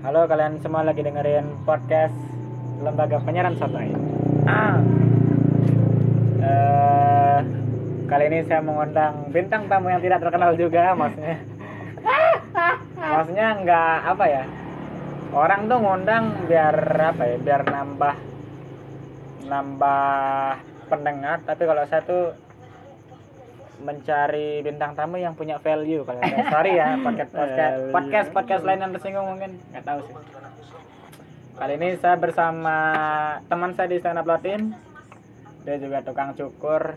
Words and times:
Halo 0.00 0.24
kalian 0.24 0.56
semua 0.64 0.80
lagi 0.80 1.04
dengerin 1.04 1.60
podcast 1.68 2.16
Lembaga 2.80 3.20
Penyiaran 3.20 3.52
Sotoy. 3.60 3.92
Ah. 4.48 4.80
Eh, 6.40 7.38
kali 8.08 8.24
ini 8.32 8.40
saya 8.48 8.64
mengundang 8.64 9.28
bintang 9.28 9.68
tamu 9.68 9.92
yang 9.92 10.00
tidak 10.00 10.24
terkenal 10.24 10.56
juga, 10.56 10.96
maksudnya. 10.96 11.36
maksudnya 13.12 13.46
nggak 13.60 13.96
apa 14.16 14.24
ya? 14.24 14.44
Orang 15.36 15.68
tuh 15.68 15.78
ngundang 15.84 16.48
biar 16.48 16.76
apa 16.96 17.22
ya? 17.28 17.36
Biar 17.36 17.60
nambah 17.68 18.16
nambah 19.52 20.00
pendengar, 20.88 21.44
tapi 21.44 21.68
kalau 21.68 21.84
saya 21.84 22.00
tuh 22.08 22.39
mencari 23.80 24.60
bintang 24.60 24.92
tamu 24.92 25.16
yang 25.16 25.32
punya 25.32 25.56
value 25.58 26.04
kalau 26.04 26.20
saya 26.20 26.44
sorry 26.52 26.72
ya 26.76 27.00
podcast 27.00 27.32
podcast 27.40 27.76
podcast 27.90 28.28
podcast 28.32 28.62
lain 28.68 28.80
yang 28.84 28.92
tersinggung 28.92 29.26
mungkin. 29.26 29.56
Nggak 29.72 29.84
tahu 29.88 29.98
sih. 30.04 30.14
Kali 31.60 31.74
ini 31.76 31.88
saya 32.00 32.16
bersama 32.16 32.76
teman 33.48 33.76
saya 33.76 33.92
di 33.92 34.00
stand 34.00 34.20
up 34.20 34.28
Latin. 34.28 34.72
Dia 35.68 35.76
juga 35.76 36.00
tukang 36.00 36.32
cukur 36.32 36.96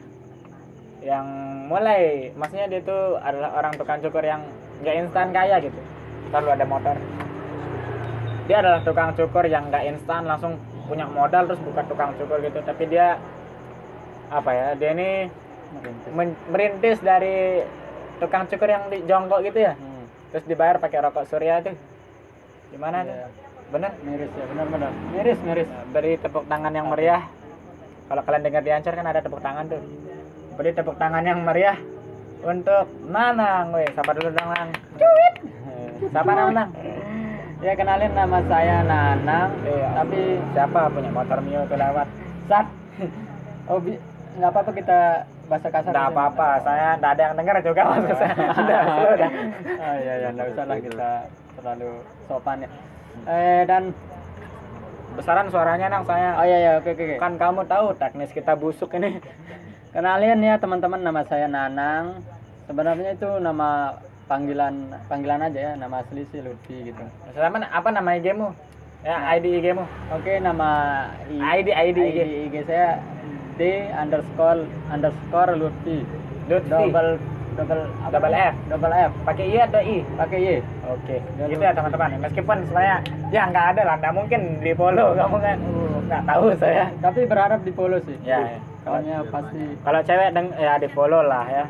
yang 1.04 1.28
mulai. 1.68 2.32
Maksudnya 2.32 2.72
dia 2.72 2.80
tuh 2.80 3.20
adalah 3.20 3.60
orang 3.60 3.76
tukang 3.76 4.00
cukur 4.00 4.24
yang 4.24 4.48
nggak 4.80 4.96
instan 5.04 5.36
kaya 5.36 5.60
gitu. 5.60 5.80
Selalu 6.32 6.48
ada 6.56 6.66
motor. 6.68 6.96
Dia 8.48 8.64
adalah 8.64 8.80
tukang 8.88 9.12
cukur 9.16 9.44
yang 9.48 9.68
nggak 9.68 9.84
instan 9.88 10.28
langsung 10.28 10.56
punya 10.88 11.08
modal 11.12 11.44
terus 11.48 11.60
buka 11.64 11.84
tukang 11.84 12.16
cukur 12.16 12.40
gitu. 12.40 12.64
Tapi 12.64 12.88
dia 12.88 13.20
apa 14.32 14.50
ya 14.56 14.68
dia 14.80 14.96
ini 14.96 15.28
men- 16.10 16.40
merintis 16.48 16.98
dari 17.00 17.64
tukang 18.18 18.46
cukur 18.46 18.68
yang 18.68 18.88
di 18.88 19.02
jongkok 19.04 19.42
gitu 19.44 19.60
ya 19.62 19.74
Hmm. 19.74 20.06
terus 20.30 20.46
dibayar 20.46 20.78
pakai 20.78 21.00
rokok 21.02 21.26
surya 21.26 21.62
tuh 21.62 21.76
gimana 22.70 23.02
Iya. 23.02 23.28
tuh 23.28 23.42
bener 23.70 23.92
Miris 24.00 24.30
ya, 24.30 24.46
benar-benar. 24.46 24.92
Miris, 25.10 25.40
miris. 25.42 25.66
Nah, 25.66 25.86
beri 25.90 26.14
tepuk 26.16 26.46
tangan 26.46 26.70
yang 26.70 26.88
meriah 26.88 27.26
kalau 28.06 28.22
kalian 28.22 28.44
dengar 28.44 28.62
diancar 28.62 28.94
kan 28.94 29.08
ada 29.08 29.18
tepuk 29.20 29.40
tangan 29.40 29.66
tuh 29.66 29.82
beri 30.54 30.72
tepuk 30.72 30.94
tangan 30.96 31.22
yang 31.22 31.42
meriah 31.42 31.78
untuk 32.44 32.86
Nanang 33.04 33.74
weh 33.74 33.88
siapa 33.88 34.12
dulu 34.12 34.30
dong 34.30 34.46
Nang 34.48 34.70
siapa 36.06 36.32
Nanang 36.32 36.70
Ya 37.60 37.74
kenalin 37.74 38.12
nama 38.12 38.44
saya 38.44 38.84
Nanang. 38.84 39.56
Iya. 39.64 39.88
Tapi 39.96 40.20
siapa 40.52 40.92
punya 40.92 41.08
motor 41.10 41.40
Mio 41.40 41.64
tuh 41.64 41.80
lewat 41.80 42.08
sat. 42.46 42.68
Oh, 43.64 43.80
bi- 43.80 43.96
nggak 44.36 44.52
apa-apa 44.52 44.72
kita 44.76 45.00
bahasa 45.44 45.68
kasar. 45.68 45.92
nggak 45.92 46.08
apa-apa 46.10 46.50
saya 46.62 46.88
nggak 46.98 47.12
ada 47.12 47.22
yang 47.22 47.36
dengar 47.36 47.56
juga 47.60 47.82
maksud 47.86 48.16
saya 48.16 48.34
udah 48.34 48.82
sudah 48.96 49.30
Ah, 49.78 49.96
iya, 49.98 50.14
iya, 50.18 50.28
nggak 50.32 50.48
usah 50.50 50.64
lah 50.64 50.78
kita 50.80 51.12
terlalu 51.54 51.90
sopan 52.26 52.58
ya. 52.60 52.70
Eh 53.26 53.62
dan 53.64 53.84
besaran 55.14 55.48
suaranya 55.48 55.88
nang 55.88 56.04
saya 56.04 56.34
oh 56.36 56.44
iya 56.44 56.58
iya 56.60 56.72
oke 56.76 56.90
oke. 56.90 57.16
kan 57.18 57.38
kamu 57.38 57.62
tahu 57.66 57.94
teknis 57.94 58.32
kita 58.32 58.56
busuk 58.56 58.90
ini 58.94 59.20
Kenalin 59.94 60.42
ya 60.42 60.58
teman-teman 60.58 60.98
nama 61.00 61.22
saya 61.22 61.46
Nanang. 61.46 62.26
Sebenarnya 62.66 63.14
itu 63.14 63.30
nama 63.38 63.94
panggilan 64.26 64.74
panggilan 65.06 65.38
aja 65.44 65.60
ya, 65.60 65.72
nama 65.78 66.02
asli 66.02 66.26
sih 66.26 66.42
Lutfi 66.42 66.90
gitu. 66.90 67.04
sama 67.32 67.62
apa 67.62 67.94
nama 67.94 68.18
IG-mu 68.18 68.50
ya 69.04 69.20
ID 69.36 69.62
IG-mu 69.62 69.86
Oke, 70.10 70.40
nama 70.40 70.70
I- 71.30 71.62
ID 71.62 71.68
ID 71.70 71.98
IG 72.00 72.20
IG 72.50 72.56
saya 72.66 72.98
D 73.58 73.62
underscore 73.94 74.66
underscore 74.90 75.52
Lutfi. 75.56 76.02
Lutfi. 76.50 76.70
Double 76.70 77.12
double 77.54 77.82
apa 78.02 78.10
Double 78.18 78.34
tuh? 78.34 78.48
F. 78.50 78.56
Double 78.70 78.94
F. 78.94 79.12
pakai 79.30 79.46
I 79.46 79.58
atau 79.62 79.82
I 79.82 79.98
Pakai 80.18 80.40
Y. 80.42 80.50
Oke, 80.90 81.18
Dan 81.38 81.46
gitu 81.54 81.62
ya 81.64 81.74
teman-teman. 81.74 82.10
Meskipun 82.22 82.58
sebenarnya 82.66 82.98
ya 83.30 83.42
nggak 83.50 83.66
ada 83.78 83.82
lah, 83.86 83.96
nggak 84.02 84.14
mungkin 84.14 84.42
di 84.62 84.72
follow 84.74 85.14
kamu 85.20 85.38
kan. 85.38 85.58
Nggak 86.10 86.24
tahu 86.28 86.46
saya. 86.58 86.86
Tapi 87.00 87.20
berharap 87.30 87.60
di 87.62 87.72
follow 87.72 88.00
sih. 88.04 88.18
Ya, 88.26 88.42
ya. 88.42 88.60
Soalnya 88.84 89.24
pasti 89.32 89.64
Kalau 89.80 90.00
cewek 90.04 90.30
deng 90.36 90.48
ya 90.60 90.74
di 90.82 90.90
follow 90.92 91.22
lah 91.24 91.46
ya. 91.48 91.66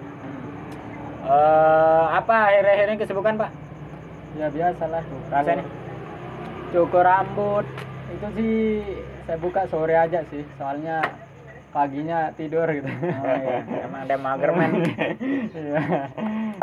Eh 1.23 2.03
apa 2.19 2.35
akhir-akhir 2.51 2.87
ini 2.91 2.97
kesibukan 2.99 3.39
pak? 3.39 3.51
ya 4.33 4.49
biasalah 4.49 5.01
cukur. 5.05 5.29
Rasanya? 5.29 5.65
Cukur 6.73 7.03
rambut 7.05 7.65
itu 8.09 8.27
sih 8.37 8.53
saya 9.25 9.37
buka 9.37 9.61
sore 9.69 9.93
aja 9.93 10.25
sih. 10.33 10.41
Soalnya 10.57 11.05
paginya 11.73 12.29
tidur 12.37 12.69
gitu. 12.69 12.85
Oh 12.85 13.35
iya, 13.41 13.65
emang 13.89 14.01
ada 14.05 14.15
mager 14.21 14.51
men. 14.53 14.71
Iya. 15.53 15.81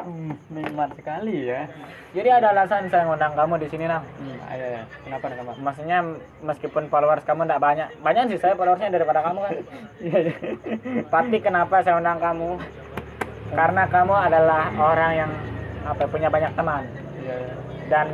Hmm, 0.00 0.32
Nikmat 0.54 0.94
sekali 0.94 1.50
ya. 1.50 1.66
Jadi 2.14 2.28
ada 2.30 2.54
alasan 2.54 2.86
saya 2.86 3.06
ngundang 3.06 3.34
kamu 3.34 3.58
di 3.58 3.66
sini 3.66 3.84
nang. 3.90 4.06
Hmm, 4.18 4.38
ayo 4.54 4.66
ya. 4.78 4.82
Kenapa 5.02 5.26
kenapa? 5.30 5.52
Maksudnya 5.58 5.98
meskipun 6.46 6.86
followers 6.86 7.26
kamu 7.26 7.50
nggak 7.50 7.62
banyak, 7.62 7.88
banyak 8.00 8.24
sih 8.34 8.38
saya 8.38 8.54
followersnya 8.54 8.94
daripada 8.94 9.20
kamu 9.26 9.38
kan. 9.42 9.52
Iya, 10.00 10.18
iya. 10.30 10.34
Tapi 11.12 11.36
kenapa 11.44 11.82
saya 11.84 12.00
undang 12.00 12.22
kamu? 12.22 12.56
Karena 13.52 13.82
kamu 13.90 14.14
adalah 14.14 14.70
orang 14.78 15.12
yang 15.12 15.30
apa 15.84 16.06
punya 16.06 16.30
banyak 16.30 16.54
teman. 16.54 16.86
Iya, 17.20 17.34
iya. 17.36 17.54
dan 17.90 18.08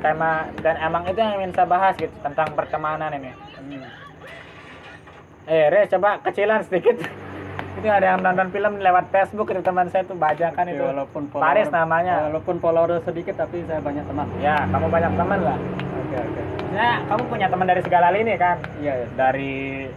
tema 0.00 0.48
dan 0.64 0.74
emang 0.80 1.04
itu 1.04 1.18
yang 1.18 1.42
ingin 1.42 1.52
saya 1.52 1.68
bahas 1.68 1.94
gitu 2.00 2.14
tentang 2.24 2.48
pertemanan 2.56 3.12
ini. 3.12 3.30
Hmm. 3.60 3.84
Eh, 5.48 5.72
Re, 5.72 5.88
coba 5.88 6.20
kecilan 6.20 6.60
sedikit. 6.60 7.00
itu 7.78 7.86
ada 7.86 8.10
yang 8.10 8.20
nonton 8.20 8.50
film 8.50 8.82
lewat 8.82 9.08
Facebook 9.14 9.48
itu 9.54 9.62
teman 9.62 9.86
saya 9.88 10.02
tuh 10.02 10.18
bajakan 10.18 10.66
Oke, 10.66 10.74
itu. 10.74 10.82
walaupun 10.82 11.22
Paris 11.30 11.70
namanya. 11.70 12.28
Walaupun 12.28 12.58
follower 12.58 13.00
sedikit 13.06 13.38
tapi 13.38 13.62
saya 13.64 13.80
banyak 13.80 14.04
teman. 14.04 14.26
Ya, 14.42 14.66
kamu 14.68 14.86
banyak 14.90 15.12
teman 15.14 15.38
lah. 15.40 15.58
Oke 16.04 16.16
oke. 16.18 16.42
Ya, 16.74 17.00
kamu 17.06 17.22
punya 17.30 17.46
teman 17.48 17.66
dari 17.70 17.80
segala 17.80 18.12
lini 18.12 18.34
kan. 18.36 18.60
Iya 18.82 18.92
ya. 18.92 19.08
Dari 19.16 19.54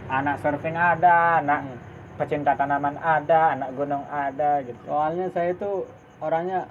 anak 0.08 0.40
surfing 0.40 0.78
ada, 0.78 1.42
anak 1.42 1.60
Hmm. 1.62 1.76
pecinta 2.16 2.54
tanaman 2.54 2.96
ada, 3.02 3.56
anak 3.58 3.74
gunung 3.74 4.04
ada 4.08 4.62
gitu. 4.62 4.78
Soalnya 4.86 5.26
saya 5.34 5.52
itu 5.52 5.82
orangnya 6.22 6.70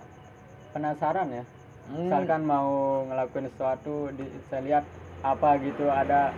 penasaran 0.72 1.28
ya. 1.30 1.44
Hmm. 1.92 2.08
Misalkan 2.08 2.42
mau 2.48 3.04
ngelakuin 3.04 3.52
sesuatu, 3.52 4.10
di, 4.16 4.24
saya 4.48 4.62
lihat 4.64 4.86
apa 5.22 5.60
gitu 5.60 5.86
ada 5.92 6.32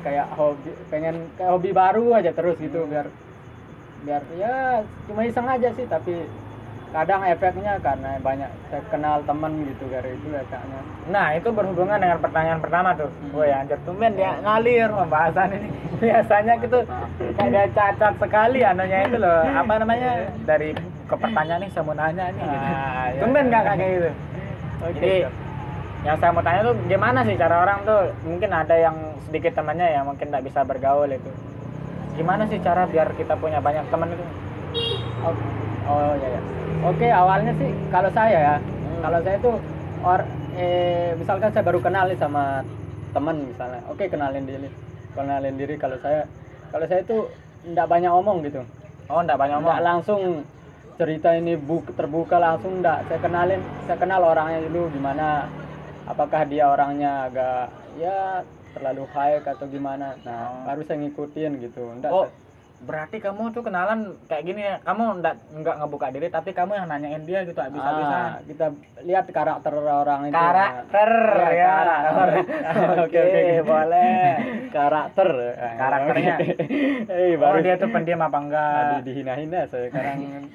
kayak 0.00 0.26
hobi 0.32 0.70
pengen 0.88 1.16
kayak 1.34 1.50
hobi 1.50 1.70
baru 1.70 2.04
aja 2.14 2.30
terus 2.30 2.56
gitu 2.56 2.80
Hmm. 2.80 2.90
biar 2.90 3.06
biar 4.00 4.22
ya 4.34 4.54
cuma 5.04 5.22
iseng 5.22 5.44
aja 5.44 5.68
sih 5.70 5.84
tapi 5.84 6.24
kadang 6.90 7.22
efeknya 7.22 7.78
karena 7.78 8.18
banyak 8.18 8.50
saya 8.66 8.82
kenal 8.88 9.22
temen 9.22 9.62
gitu 9.64 9.86
dari 9.86 10.10
itu 10.12 10.28
efeknya 10.30 10.80
Nah, 11.06 11.34
itu 11.34 11.50
berhubungan 11.50 11.98
dengan 11.98 12.18
pertanyaan 12.18 12.60
pertama 12.60 12.94
tuh. 12.94 13.10
Hmm. 13.10 13.34
Woi, 13.34 13.50
anjir 13.50 13.78
tumben 13.82 14.14
dia 14.14 14.36
ngalir 14.38 14.86
pembahasan 14.86 15.50
ini. 15.50 15.68
Biasanya 16.02 16.54
gitu 16.60 16.78
kayak 17.34 17.74
cacat 17.74 18.14
sekali 18.14 18.60
anunya 18.62 18.98
itu 19.04 19.18
loh. 19.18 19.42
Apa 19.42 19.80
namanya? 19.80 20.30
Dari 20.44 20.70
ke 21.08 21.14
pertanyaan 21.14 21.60
nih 21.60 21.70
saya 21.72 21.82
mau 21.82 21.94
nanya 21.94 22.30
nih. 22.30 22.38
gitu. 22.38 22.58
Ah, 22.62 23.06
iya. 23.10 23.20
Tumben 23.22 23.44
nggak 23.48 23.62
kayak 23.66 23.90
gitu. 23.90 24.10
Oke, 24.86 24.94
Jadi. 24.94 25.49
Yang 26.00 26.16
saya 26.16 26.32
mau 26.32 26.40
tanya 26.40 26.64
tuh 26.64 26.74
gimana 26.88 27.20
sih 27.22 27.36
cara 27.36 27.60
orang 27.60 27.84
tuh 27.84 28.00
mungkin 28.24 28.50
ada 28.50 28.72
yang 28.72 28.96
sedikit 29.28 29.52
temannya 29.52 29.84
yang 29.92 30.04
mungkin 30.08 30.32
nggak 30.32 30.44
bisa 30.48 30.64
bergaul 30.64 31.08
itu. 31.08 31.28
Gimana 32.16 32.48
sih 32.48 32.56
cara 32.60 32.88
biar 32.88 33.12
kita 33.14 33.36
punya 33.36 33.60
banyak 33.60 33.84
teman 33.92 34.08
itu? 34.08 34.24
Oh, 35.20 35.34
oh 35.86 36.12
ya 36.16 36.28
ya. 36.28 36.40
Oke 36.88 37.06
awalnya 37.12 37.52
sih 37.60 37.68
kalau 37.92 38.08
saya 38.10 38.38
ya, 38.40 38.56
Hmm. 38.56 39.00
kalau 39.04 39.18
saya 39.20 39.36
tuh 39.38 39.56
or 40.00 40.20
eh 40.56 41.12
misalkan 41.14 41.52
saya 41.52 41.64
baru 41.64 41.78
kenal 41.78 42.08
nih 42.08 42.16
sama 42.16 42.64
teman 43.12 43.36
misalnya, 43.44 43.80
oke 43.86 44.04
kenalin 44.08 44.44
diri, 44.44 44.68
kenalin 45.12 45.54
diri 45.56 45.74
kalau 45.76 46.00
saya 46.00 46.24
kalau 46.72 46.86
saya 46.88 47.04
tuh 47.04 47.28
nggak 47.66 47.86
banyak 47.86 48.08
omong 48.08 48.40
gitu, 48.44 48.64
Oh, 49.12 49.20
nggak 49.20 49.36
banyak 49.36 49.60
nggak 49.60 49.76
ngomong. 49.76 49.84
langsung 49.84 50.20
cerita 50.96 51.32
ini 51.32 51.56
buk 51.56 51.92
terbuka 51.92 52.36
langsung 52.36 52.80
nggak, 52.80 53.08
saya 53.08 53.18
kenalin, 53.20 53.60
saya 53.84 53.96
kenal 53.96 54.20
orangnya 54.22 54.64
dulu 54.64 54.88
gimana, 54.90 55.44
apakah 56.10 56.42
dia 56.44 56.66
orangnya 56.66 57.26
agak 57.26 57.70
ya 57.96 58.42
terlalu 58.70 59.02
high 59.10 59.38
atau 59.40 59.66
gimana, 59.66 60.14
nah 60.20 60.46
Oh. 60.46 60.62
baru 60.64 60.80
saya 60.82 60.98
ngikutin 61.00 61.52
gitu, 61.60 61.82
nggak 61.92 62.06
Oh, 62.08 62.30
berarti 62.80 63.18
kamu 63.18 63.50
tuh 63.50 63.60
kenalan 63.60 64.16
kayak 64.24 64.40
gini 64.42 64.62
ya. 64.62 64.80
Kamu 64.80 65.20
nggak 65.20 65.34
nggak 65.52 65.76
ngebuka 65.76 66.08
diri 66.08 66.28
tapi 66.28 66.50
kamu 66.50 66.72
yang 66.74 66.86
nanyain 66.86 67.22
dia 67.22 67.42
gitu 67.42 67.60
bisa-bisa. 67.60 68.16
Ah, 68.16 68.40
kita 68.40 68.66
lihat 69.02 69.26
karakter 69.28 69.74
orang 69.74 70.20
itu. 70.24 70.32
karakter 70.32 71.10
Ya, 71.36 71.50
ya. 71.50 71.74
karakter. 71.76 72.28
Oke, 73.04 73.22
boleh. 73.68 74.22
Karakter. 74.72 75.28
Karakternya. 75.76 76.36
Eh, 77.10 77.34
Oh, 77.34 77.42
baru 77.42 77.58
dia 77.60 77.74
tuh 77.76 77.90
pendiam 77.90 78.22
apa 78.22 78.38
enggak? 78.38 78.78
Aduh, 78.80 79.00
dihina-hina 79.02 79.66
saya 79.66 79.90
sekarang. 79.90 80.46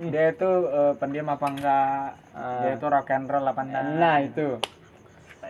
Dia 0.00 0.34
tuh 0.34 0.54
eh, 0.66 0.92
pendiam 0.96 1.28
apa 1.28 1.46
enggak? 1.46 2.06
Ah. 2.32 2.64
Dia 2.64 2.74
tuh 2.74 2.88
rock 2.88 3.12
and 3.12 3.28
roll 3.28 3.44
apa 3.44 3.60
enggak? 3.60 3.82
Nah, 3.94 4.16
itu. 4.18 4.48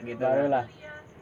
Gitu. 0.00 0.20
Barulah. 0.20 0.64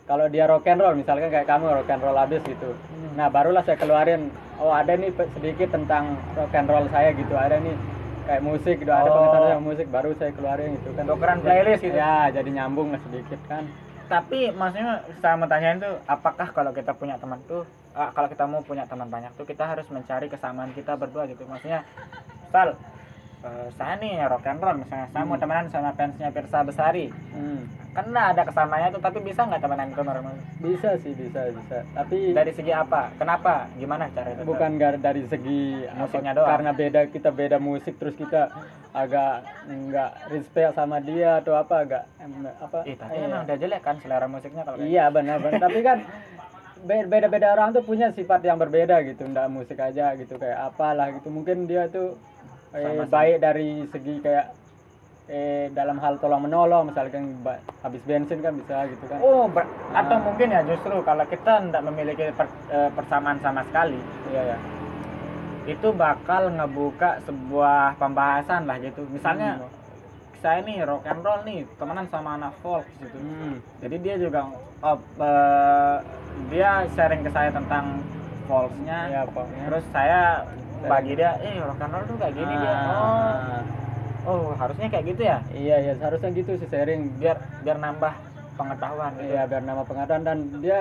Kalau 0.06 0.26
dia 0.26 0.46
rock 0.46 0.62
and 0.64 0.78
roll 0.78 0.94
misalkan 0.94 1.28
kayak 1.28 1.44
kamu 1.44 1.66
rock 1.72 1.90
and 1.90 1.98
roll 1.98 2.14
habis 2.14 2.38
gitu. 2.40 2.70
Nah, 3.14 3.26
barulah 3.26 3.60
saya 3.60 3.74
keluarin 3.74 4.30
oh 4.56 4.70
ada 4.70 4.94
nih 4.94 5.10
sedikit 5.34 5.74
tentang 5.74 6.14
rock 6.32 6.54
and 6.54 6.68
roll 6.68 6.86
saya 6.88 7.10
gitu. 7.10 7.34
Ada 7.34 7.58
nih 7.58 7.74
kayak 8.24 8.42
musik 8.42 8.76
gitu, 8.78 8.90
ada 8.90 9.06
Oh. 9.06 9.14
pengetahuan 9.16 9.62
musik 9.62 9.86
baru 9.86 10.10
saya 10.14 10.30
keluarin 10.30 10.78
gitu 10.78 10.94
kan. 10.94 11.04
Tukeran 11.04 11.38
playlist 11.40 11.82
gitu. 11.82 11.94
Ya, 11.94 12.30
jadi 12.30 12.50
nyambung 12.52 12.90
lah 12.90 13.00
sedikit 13.02 13.38
kan. 13.46 13.66
tapi 14.06 14.54
maksudnya 14.54 15.02
saya 15.18 15.34
mau 15.34 15.50
tanyain 15.50 15.82
tuh 15.82 15.98
apakah 16.06 16.54
kalau 16.54 16.70
kita 16.70 16.94
punya 16.94 17.18
teman 17.18 17.42
tuh 17.42 17.66
ah, 17.90 18.14
kalau 18.14 18.30
kita 18.30 18.46
mau 18.46 18.62
punya 18.62 18.86
teman 18.86 19.10
banyak 19.10 19.34
tuh 19.34 19.42
kita 19.42 19.66
harus 19.66 19.82
mencari 19.90 20.30
kesamaan 20.30 20.70
kita 20.70 20.94
berdua 20.94 21.26
gitu 21.26 21.42
maksudnya 21.42 21.82
misal 22.38 22.78
eh, 23.46 23.68
saya 23.72 23.94
nih 23.96 24.18
rock 24.24 24.44
and 24.44 24.58
roll 24.58 24.76
misalnya. 24.76 25.06
Saya 25.08 25.22
mau 25.22 25.34
Hmm. 25.34 25.42
temenan 25.42 25.66
sama 25.68 25.90
fansnya 25.92 26.28
Pirsa 26.28 26.58
Besari. 26.60 27.06
Hmm. 27.32 27.62
lah 27.96 28.28
ada 28.28 28.44
kesamaannya 28.44 28.92
tuh 28.92 29.00
tapi 29.00 29.24
bisa 29.24 29.40
nggak 29.40 29.56
temenan 29.58 29.88
itu 29.88 30.02
normal? 30.02 30.36
Bisa 30.60 31.00
sih 31.00 31.16
bisa 31.16 31.48
bisa. 31.48 31.80
Tapi 31.90 32.36
dari 32.36 32.52
segi 32.52 32.68
apa? 32.68 33.08
Kenapa? 33.16 33.72
Gimana 33.72 34.12
cara 34.12 34.36
itu? 34.36 34.44
Bukan 34.44 34.76
gar- 34.76 35.00
dari 35.00 35.24
segi 35.24 35.80
apa, 35.82 36.04
Musiknya 36.04 36.36
doang. 36.36 36.44
karena 36.46 36.70
beda 36.72 37.00
kita 37.08 37.30
beda 37.32 37.56
musik 37.58 37.96
terus 37.96 38.12
kita 38.12 38.52
agak 38.92 39.48
nggak 39.66 40.12
respect 40.28 40.72
sama 40.72 41.00
dia 41.00 41.40
atau 41.40 41.56
apa 41.56 41.74
agak 41.80 42.02
apa? 42.60 42.84
Ih, 42.84 42.96
tapi 42.96 43.16
eh, 43.16 43.24
emang 43.24 43.48
udah 43.48 43.56
jelek 43.56 43.80
kan 43.80 43.96
selera 43.96 44.28
musiknya 44.28 44.62
kalau 44.62 44.76
iya 44.78 45.08
benar 45.08 45.40
benar. 45.40 45.56
Tapi 45.58 45.80
kan 45.80 45.98
be- 46.78 47.06
beda-beda 47.06 47.48
orang 47.50 47.72
tuh 47.72 47.80
punya 47.80 48.12
sifat 48.12 48.40
yang 48.42 48.60
berbeda 48.60 49.00
gitu. 49.04 49.24
Nggak 49.24 49.48
musik 49.48 49.78
aja 49.78 50.12
gitu 50.14 50.36
kayak 50.36 50.68
apalah 50.68 51.08
gitu. 51.12 51.28
Mungkin 51.28 51.64
dia 51.64 51.88
tuh 51.88 52.20
eh, 52.72 52.82
Sama 52.82 53.04
baik 53.06 53.36
dari 53.38 53.68
segi 53.86 54.14
kayak 54.18 54.46
eh 55.26 55.66
dalam 55.74 55.98
hal 55.98 56.22
tolong 56.22 56.38
menolong 56.40 56.86
misalkan 56.86 57.34
habis 57.82 57.98
bensin 58.06 58.38
kan 58.38 58.54
bisa 58.54 58.86
gitu 58.86 59.10
kan 59.10 59.18
Oh, 59.18 59.50
ber- 59.50 59.66
Ah. 59.90 60.06
atau 60.06 60.22
mungkin 60.22 60.54
ya 60.54 60.62
justru 60.62 60.94
kalau 61.02 61.26
kita 61.26 61.66
tidak 61.66 61.82
memiliki 61.82 62.30
per- 62.30 62.54
eh, 62.70 62.90
persamaan 62.94 63.42
sama 63.42 63.66
sekali, 63.66 63.98
iya 64.30 64.54
ya 64.54 64.58
itu 65.66 65.90
bakal 65.90 66.54
ngebuka 66.54 67.18
sebuah 67.26 67.98
pembahasan 67.98 68.70
lah 68.70 68.78
gitu. 68.78 69.02
Misalnya 69.10 69.58
Hmm. 69.58 69.70
saya 70.38 70.62
nih 70.62 70.86
rock 70.86 71.02
and 71.02 71.26
roll 71.26 71.42
nih, 71.42 71.66
temenan 71.74 72.06
sama 72.06 72.38
anak 72.38 72.54
folk 72.62 72.86
gitu. 73.02 73.18
Hmm. 73.18 73.58
Jadi 73.82 73.96
dia 73.98 74.14
juga 74.14 74.46
oh, 74.78 74.94
eh, 75.18 75.96
dia 76.46 76.86
sharing 76.94 77.26
ke 77.26 77.30
saya 77.34 77.50
tentang 77.50 77.98
folksnya. 78.46 79.26
Pokoknya. 79.26 79.62
Terus 79.66 79.84
saya 79.90 80.46
bagi 80.82 81.12
dia, 81.14 81.30
eh 81.40 81.56
rock 81.58 81.80
and 81.80 81.92
roll 81.92 82.04
tuh 82.04 82.16
kayak 82.16 82.34
gini 82.34 82.54
dia. 82.54 82.74
Oh, 82.74 82.84
Ah. 82.86 83.62
oh 84.26 84.42
harusnya 84.54 84.86
kayak 84.86 85.04
gitu 85.08 85.22
ya. 85.22 85.38
Iya 85.48 85.76
ya 85.80 85.92
seharusnya 85.96 86.30
gitu 86.32 86.50
sih 86.56 86.68
sharing 86.68 87.16
Biar 87.16 87.36
biar 87.62 87.78
nambah 87.78 88.12
pengetahuan 88.54 89.10
gitu. 89.16 89.32
Iya 89.32 89.42
biar 89.46 89.62
nama 89.62 89.82
pengetahuan 89.82 90.22
dan 90.22 90.38
dia 90.58 90.78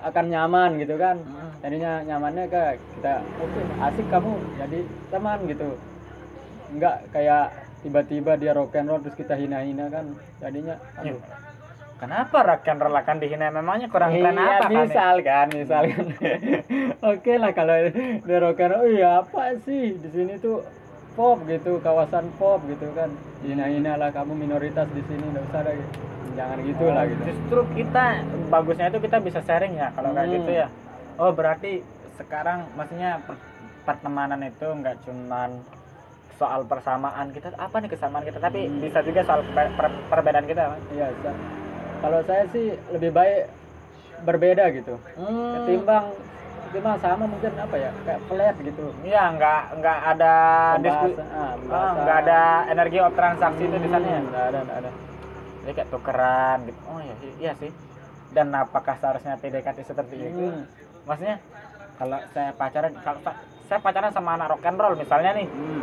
akan 0.00 0.24
nyaman 0.26 0.70
gitu 0.78 0.94
kan. 0.96 1.16
Hmm. 1.20 1.50
Jadinya 1.60 1.92
nyamannya 2.02 2.44
ke 2.46 2.62
kita 2.96 3.14
oke 3.20 3.60
asik 3.84 4.06
kamu 4.08 4.32
jadi 4.56 4.78
teman 5.08 5.38
gitu. 5.44 5.68
Enggak 6.70 6.96
kayak 7.10 7.44
tiba-tiba 7.80 8.32
dia 8.36 8.52
rock 8.52 8.76
and 8.76 8.88
roll 8.88 9.00
terus 9.00 9.16
kita 9.16 9.34
hina-hina 9.34 9.88
kan 9.88 10.04
jadinya 10.38 10.76
Iya. 11.00 11.16
aduh. 11.16 11.20
Kenapa 12.00 12.40
rock 12.40 12.64
and 12.64 12.80
roll 12.80 12.96
akan 12.96 13.20
dihina? 13.20 13.52
Memangnya 13.52 13.92
kurang 13.92 14.16
keren 14.16 14.32
iya, 14.32 14.56
apa 14.56 14.64
kan? 14.64 14.72
misal 14.72 15.14
kan, 15.20 15.46
misal 15.52 15.82
kan. 15.92 16.06
Oke 17.04 17.36
lah 17.36 17.52
kalau 17.52 17.76
and 18.56 18.72
roll, 18.72 18.88
iya 18.88 19.20
apa 19.20 19.52
sih 19.60 20.00
di 20.00 20.08
sini 20.08 20.40
tuh 20.40 20.64
pop 21.12 21.44
gitu, 21.44 21.76
kawasan 21.84 22.32
pop 22.40 22.64
gitu 22.64 22.88
kan. 22.96 23.12
Hina-hina 23.44 24.00
lah 24.00 24.08
kamu 24.10 24.32
minoritas 24.32 24.88
di 24.96 25.04
sini, 25.04 25.28
enggak 25.28 25.44
usah 25.52 25.60
ada 25.60 25.72
gitu. 25.76 25.90
Jangan 26.40 26.58
gitu 26.64 26.84
lah 26.88 27.04
gitu. 27.04 27.22
Justru 27.28 27.60
kita 27.76 28.04
bagusnya 28.48 28.86
itu 28.88 28.98
kita 28.98 29.16
bisa 29.20 29.40
sharing 29.44 29.76
ya 29.76 29.92
kalau 29.92 30.16
kayak 30.16 30.24
Hmm. 30.24 30.36
gitu 30.40 30.50
ya. 30.56 30.66
Oh 31.20 31.36
berarti 31.36 31.84
sekarang 32.16 32.64
maksudnya 32.80 33.20
per- 33.28 33.44
pertemanan 33.84 34.40
itu 34.40 34.64
nggak 34.64 35.04
cuman 35.04 35.60
soal 36.40 36.64
persamaan 36.64 37.28
kita 37.36 37.52
apa 37.60 37.76
nih 37.76 37.92
kesamaan 37.92 38.24
kita 38.24 38.40
tapi 38.40 38.64
Hmm. 38.64 38.80
bisa 38.80 39.04
juga 39.04 39.20
soal 39.20 39.44
per- 39.52 39.76
per- 39.76 40.00
perbedaan 40.08 40.48
kita 40.48 40.72
Mas. 40.72 40.80
Iya, 40.88 41.12
kalau 42.00 42.20
saya 42.24 42.44
sih 42.50 42.66
lebih 42.92 43.10
baik 43.12 43.52
berbeda 44.24 44.64
gitu. 44.72 44.94
Hmm. 45.16 45.52
Ketimbang 45.60 46.04
ketimbang 46.68 46.96
sama 47.00 47.24
mungkin 47.28 47.52
apa 47.56 47.76
ya? 47.76 47.90
Kayak 48.04 48.20
flat 48.28 48.56
gitu. 48.60 48.84
Iya 49.04 49.22
nggak 49.36 49.60
nggak 49.80 49.98
ada 50.16 50.34
diskusi 50.80 51.20
ah, 51.28 51.92
nggak 51.96 52.16
ada 52.26 52.40
energi 52.72 52.98
of 53.00 53.12
transaksi 53.16 53.62
itu 53.68 53.76
di 53.76 53.88
sana 53.88 54.06
ya. 54.06 54.20
Hmm, 54.20 54.28
nggak 54.32 54.44
ada, 54.48 54.58
nggak 54.64 54.78
ada. 54.84 54.90
Jadi 55.60 55.72
kayak 55.76 55.88
tukeran 55.92 56.58
gitu. 56.68 56.80
Oh 56.88 57.00
iya 57.00 57.14
iya 57.36 57.52
sih. 57.60 57.70
Dan 58.30 58.54
apakah 58.54 58.94
seharusnya 59.02 59.36
PDKT 59.40 59.78
seperti 59.84 60.16
itu? 60.20 60.46
Hmm. 60.50 60.64
maksudnya 61.08 61.40
kalau 61.96 62.20
saya 62.36 62.52
pacaran 62.54 62.92
kalau 63.00 63.20
saya 63.66 63.80
pacaran 63.80 64.12
sama 64.12 64.36
anak 64.36 64.52
rock 64.52 64.68
and 64.68 64.76
roll 64.78 64.94
misalnya 64.94 65.32
nih 65.32 65.48
Hmm. 65.48 65.82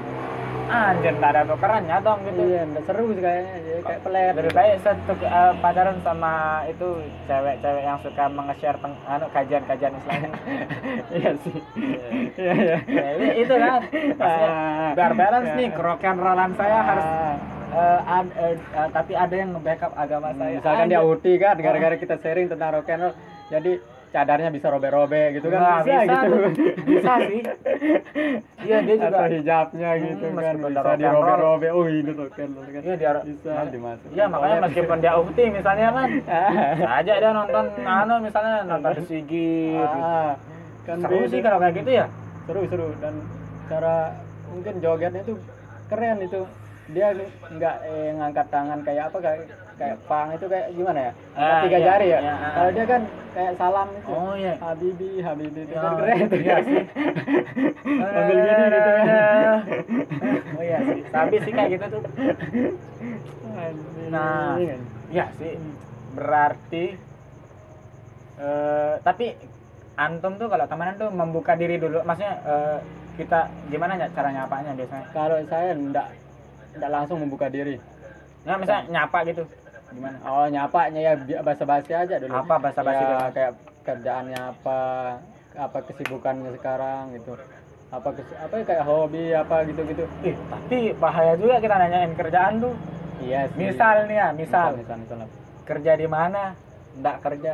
Anjir 0.69 1.13
nggak 1.13 1.31
ada 1.31 1.41
tukerannya 1.45 1.97
dong 1.99 2.19
gitu 2.21 2.41
Iya, 2.43 2.61
nggak 2.65 2.83
seru 2.83 3.05
sih 3.09 3.21
kayaknya. 3.21 3.53
Jadi 3.57 3.81
kayak 3.81 3.99
flat. 4.01 4.33
lebih 4.33 4.53
baik 4.53 4.73
saya 4.79 4.95
tuk- 5.03 5.23
eh, 5.23 5.51
pacaran 5.57 5.97
sama 6.01 6.33
itu 6.65 6.87
cewek-cewek 7.25 7.83
yang 7.83 7.97
suka 7.97 8.23
menge-share 8.27 8.77
peng- 8.77 9.01
anu 9.05 9.25
kajian-kajian 9.29 9.93
Islam 9.93 10.19
Iya 11.17 11.31
sih. 11.39 11.57
Iya, 12.35 12.53
iya. 12.53 12.77
Ya, 12.85 13.11
itu- 13.33 13.55
kan 13.55 13.81
Ah. 14.17 14.91
biar 14.93 15.13
balance 15.13 15.51
nih 15.53 15.69
rock 15.73 16.03
and 16.03 16.19
rollan 16.19 16.51
saya 16.53 16.77
harus 16.81 17.07
Ah. 17.07 17.35
eh, 17.69 17.99
ad- 18.09 18.35
eh, 18.35 18.53
eh, 18.53 18.87
tapi 18.89 19.13
ada 19.13 19.35
yang 19.35 19.49
nge-backup 19.53 19.91
agama 19.93 20.31
saya 20.33 20.57
Misalkan 20.57 20.87
dia 20.87 21.01
uti 21.01 21.31
kan, 21.35 21.55
gara-gara 21.55 21.95
kita 21.95 22.15
sharing 22.17 22.47
tentang 22.47 22.71
rock 22.73 22.87
and 22.87 23.01
roll, 23.01 23.13
jadi 23.47 23.71
cadarnya 24.07 24.49
bisa 24.49 24.67
robek-robek 24.67 25.27
gitu 25.35 25.47
kan? 25.47 25.59
Nah, 25.59 25.79
bisa, 25.79 25.99
bisa 25.99 26.15
gitu. 26.17 26.27
tuh. 26.27 26.49
Bisa 26.83 27.13
sih. 27.23 27.41
Iya, 28.59 28.77
dia 28.81 28.95
juga- 28.97 29.07
atau 29.13 29.25
hijabnya 29.29 29.89
Hmm, 29.89 30.03
gitu 30.03 30.25
kan. 30.25 30.33
meskipun 30.35 30.69
bisa 30.69 30.81
rock 30.81 30.91
and 30.91 30.99
dirobek-robek. 30.99 31.69
Oh 31.71 31.85
ini 31.85 32.11
rock 32.11 32.35
and 32.35 32.51
roll 32.51 32.65
kan. 32.65 32.81
Iya, 32.81 32.93
dia 32.97 33.11
bisa 33.21 33.51
dimasukin 33.69 34.09
Iya, 34.11 34.25
makanya 34.27 34.57
meskipun 34.61 34.97
dia 34.97 35.13
ukti 35.15 35.43
misalnya 35.47 35.87
kan. 35.93 36.09
Aja 36.97 37.13
dia 37.13 37.31
nonton 37.31 37.65
anu 37.79 38.15
misalnya 38.19 38.55
nonton 38.65 38.91
The 38.93 39.03
Sigit 39.03 39.77
gitu. 39.77 39.97
ah, 39.97 40.31
kan 40.83 40.97
seru 40.99 41.23
sih 41.25 41.39
kalau 41.39 41.57
kayak 41.57 41.75
gitu 41.77 41.91
ya. 41.93 42.05
Seru 42.43 42.61
seru. 42.65 42.87
Dan 42.97 43.13
cara 43.67 43.95
mungkin 44.47 44.73
jogetnya 44.77 45.21
itu 45.21 45.33
keren 45.87 46.17
itu. 46.19 46.41
Dia 46.87 47.07
nggak 47.49 47.75
eh, 47.85 48.09
ngangkat 48.13 48.47
tangan 48.47 48.79
kayak 48.81 49.03
apa 49.05 49.17
kayak 49.21 49.39
kayak 49.77 49.97
pang 50.09 50.27
itu 50.33 50.45
kayak 50.49 50.67
gimana 50.73 50.99
ya? 50.99 51.11
Ah, 51.37 51.61
tiga 51.61 51.77
iya, 51.77 51.85
jari 51.85 52.07
ya? 52.09 52.19
iya, 52.19 52.33
ah. 52.33 52.51
kalau 52.57 52.69
dia 52.73 52.85
kan 52.89 53.01
kayak 53.37 53.53
salam 53.61 53.87
itu 53.93 54.09
oh 54.09 54.33
iya. 54.33 54.53
Habibi 54.57 55.09
Habibi 55.21 55.59
itu 55.61 55.73
Ya, 55.77 55.81
kan 55.85 55.91
keren 56.01 56.17
itu 56.25 56.37
iya 56.41 56.57
sih. 56.65 56.81
Gini 58.27 58.65
gitu 58.73 58.89
kan. 58.89 59.05
Oh 60.57 60.63
iya 60.65 60.77
sih. 60.81 60.99
Sabi 61.13 61.35
sih 61.45 61.51
kayak 61.53 61.69
gitu 61.77 61.85
tuh. 61.93 62.01
Nah. 64.09 64.57
iya 65.13 65.25
sih. 65.37 65.53
Berarti 66.17 66.85
eh 68.37 68.93
tapi 69.01 69.33
antum 69.97 70.37
tuh 70.37 70.45
kalau 70.49 70.65
temenan 70.65 70.97
tuh 70.97 71.09
membuka 71.13 71.53
diri 71.53 71.77
dulu. 71.77 72.01
Maksudnya 72.01 72.33
eh, 72.49 72.77
kita 73.21 73.49
gimana 73.69 73.93
ya 73.97 74.09
cara 74.09 74.33
nyapanya 74.33 74.73
biasanya? 74.73 75.05
Kalau 75.13 75.37
saya 75.45 75.77
enggak 75.77 76.09
enggak 76.73 76.89
langsung 76.89 77.21
membuka 77.21 77.45
diri. 77.49 77.77
Nah 78.45 78.57
misalnya 78.57 78.89
nyapa 78.89 79.21
gitu 79.29 79.45
gimana? 79.97 80.17
Oh 80.23 80.45
nyapanya 80.45 80.99
ya 81.01 81.13
bi- 81.17 81.41
basa-basi 81.41 81.91
aja 81.91 82.15
dulu. 82.15 82.31
Apa 82.31 82.55
bahasa 82.57 82.79
basi 82.79 83.01
ya, 83.01 83.09
dulu? 83.09 83.27
kayak 83.33 83.51
kerjaannya 83.81 84.39
apa 84.39 84.79
apa 85.57 85.77
kesibukannya 85.83 86.53
sekarang 86.55 87.17
gitu. 87.17 87.33
Apa 87.87 88.09
kes- 88.13 88.37
apa 88.37 88.53
ya, 88.53 88.63
kayak 88.63 88.83
hobi 88.85 89.23
apa 89.31 89.55
gitu 89.65 89.81
gitu 89.87 90.03
Ih, 90.21 90.35
tapi 90.47 90.77
bahaya 90.95 91.33
juga 91.33 91.57
kita 91.57 91.75
nanyain 91.75 92.13
kerjaan 92.13 92.61
tuh. 92.61 92.75
Iya 93.17 93.49
sih. 93.49 93.57
misal 93.57 94.05
nih 94.05 94.17
ya 94.21 94.27
misal, 94.29 94.77
misal 94.77 94.97
misal, 95.01 95.17
misal. 95.17 95.29
kerja 95.65 95.91
di 95.97 96.05
mana? 96.05 96.53
Nggak 96.93 97.17
kerja 97.25 97.53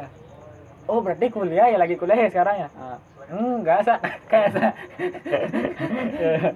oh 0.87 0.99
berarti 0.99 1.25
kuliah 1.27 1.67
ya 1.67 1.77
lagi 1.77 1.95
kuliah 1.95 2.17
ya 2.17 2.29
sekarang 2.29 2.55
ya? 2.59 2.69
Ah, 2.75 2.97
enggak 3.31 3.79
sa. 3.83 3.95
Kayak 4.31 4.49
sa. 4.51 4.67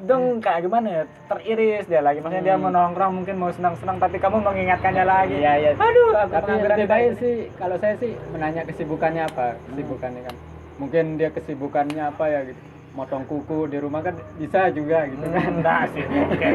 Dong 0.03 0.43
kayak 0.43 0.61
gimana 0.63 0.87
ya? 0.87 1.03
Teriris 1.27 1.85
dia 1.87 2.01
lagi. 2.03 2.19
Maksudnya 2.19 2.43
dia 2.43 2.55
Hmm. 2.55 2.63
mau 2.63 2.71
nongkrong 2.71 3.13
mungkin 3.13 3.35
mau 3.37 3.51
senang-senang 3.51 3.97
tapi 3.97 4.17
kamu 4.19 4.43
mengingatkannya 4.43 5.03
lagi. 5.03 5.35
Iya 5.39 5.53
iya. 5.57 5.71
Aduh 5.75 6.11
aku 6.13 6.31
tapi 6.33 6.51
lebih 6.59 6.87
baik 6.87 7.11
sih 7.17 7.35
kalau 7.55 7.75
saya 7.79 7.95
sih 7.97 8.13
menanya 8.29 8.67
kesibukannya 8.67 9.23
apa? 9.25 9.55
Kesibukannya 9.71 10.21
kan. 10.27 10.35
Mungkin 10.77 11.03
dia 11.17 11.29
kesibukannya 11.31 12.03
apa 12.03 12.25
ya 12.27 12.39
gitu. 12.45 12.61
Motong 12.97 13.29
kuku 13.29 13.69
di 13.69 13.77
rumah 13.77 14.01
kan 14.01 14.17
bisa 14.35 14.73
juga 14.73 15.05
gitu 15.05 15.21
kan. 15.23 15.37
Hmm, 15.39 15.57
enggak 15.61 15.81
sih. 15.93 16.03
Mungkin 16.27 16.53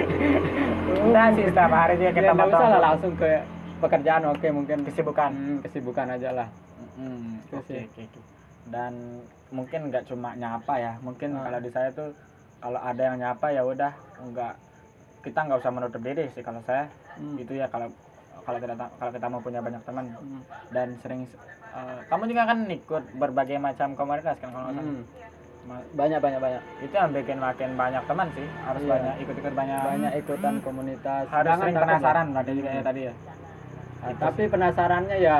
enggak 1.08 1.28
sih 1.38 1.44
setiap 1.48 1.72
hari 1.72 1.94
dia 1.96 2.10
Ya, 2.10 2.12
kita 2.12 2.30
nggak 2.34 2.48
usah 2.50 2.58
lah 2.58 2.68
motong 2.68 2.82
langsung 2.82 3.12
ke 3.16 3.30
pekerjaan 3.80 4.22
oke 4.28 4.46
mungkin. 4.50 4.78
Kesibukan. 4.84 5.30
Hmm, 5.30 5.58
kesibukan 5.62 6.06
aja 6.10 6.30
lah 6.34 6.48
Hmm, 6.92 7.40
oke 7.50 7.76
oke. 7.88 8.04
dan 8.64 8.92
mungkin 9.50 9.90
nggak 9.90 10.06
cuma 10.06 10.32
nyapa 10.34 10.74
ya 10.76 10.92
mungkin 11.00 11.34
Ah. 11.34 11.42
kalau 11.44 11.58
di 11.58 11.68
saya 11.68 11.88
tuh 11.90 12.14
kalau 12.58 12.78
ada 12.78 13.02
yang 13.02 13.18
nyapa 13.18 13.46
ya 13.48 13.62
udah 13.62 13.90
nggak 14.22 14.54
kita 15.20 15.38
nggak 15.40 15.58
usah 15.58 15.72
menutup 15.72 15.98
diri 15.98 16.30
sih 16.30 16.40
kalau 16.40 16.62
saya 16.62 16.86
Hmm. 17.12 17.34
gitu 17.34 17.52
ya 17.54 17.66
kalau 17.66 17.90
kalau 18.40 18.58
kita 18.58 18.72
kalau 18.76 19.10
kita 19.10 19.26
mau 19.26 19.40
punya 19.40 19.58
banyak 19.58 19.82
teman 19.82 20.06
Hmm. 20.10 20.42
dan 20.70 20.94
sering 20.98 21.26
eh, 21.72 22.00
kamu 22.06 22.22
juga 22.28 22.42
kan 22.44 22.58
ikut 22.66 23.04
berbagai 23.14 23.56
macam 23.58 23.88
komunitas 23.92 24.36
kan 24.36 24.50
kalau. 24.50 24.70
Hmm. 24.70 25.02
Banyak 25.94 26.18
banyak 26.18 26.40
banyak 26.40 26.62
itu 26.80 26.90
yang 26.92 27.10
bikin 27.12 27.38
makin 27.38 27.70
banyak 27.72 28.02
teman 28.02 28.26
sih 28.30 28.46
harus 28.60 28.82
Iya. 28.82 28.90
banyak 28.92 29.14
ikut-ikut 29.20 29.54
banyak 29.54 29.78
banyak 29.80 30.12
ikutan 30.18 30.54
komunitas 30.60 31.24
harus 31.24 31.48
Jangan 31.48 31.62
sering 31.62 31.76
penasaran 31.78 32.26
lah. 32.28 32.42
tadi 32.42 32.60
kayak 32.60 32.84
tadi 32.84 33.00
ya 33.02 33.14
Nah, 34.02 34.14
tapi 34.18 34.42
penasarannya 34.44 35.16
ya 35.16 35.38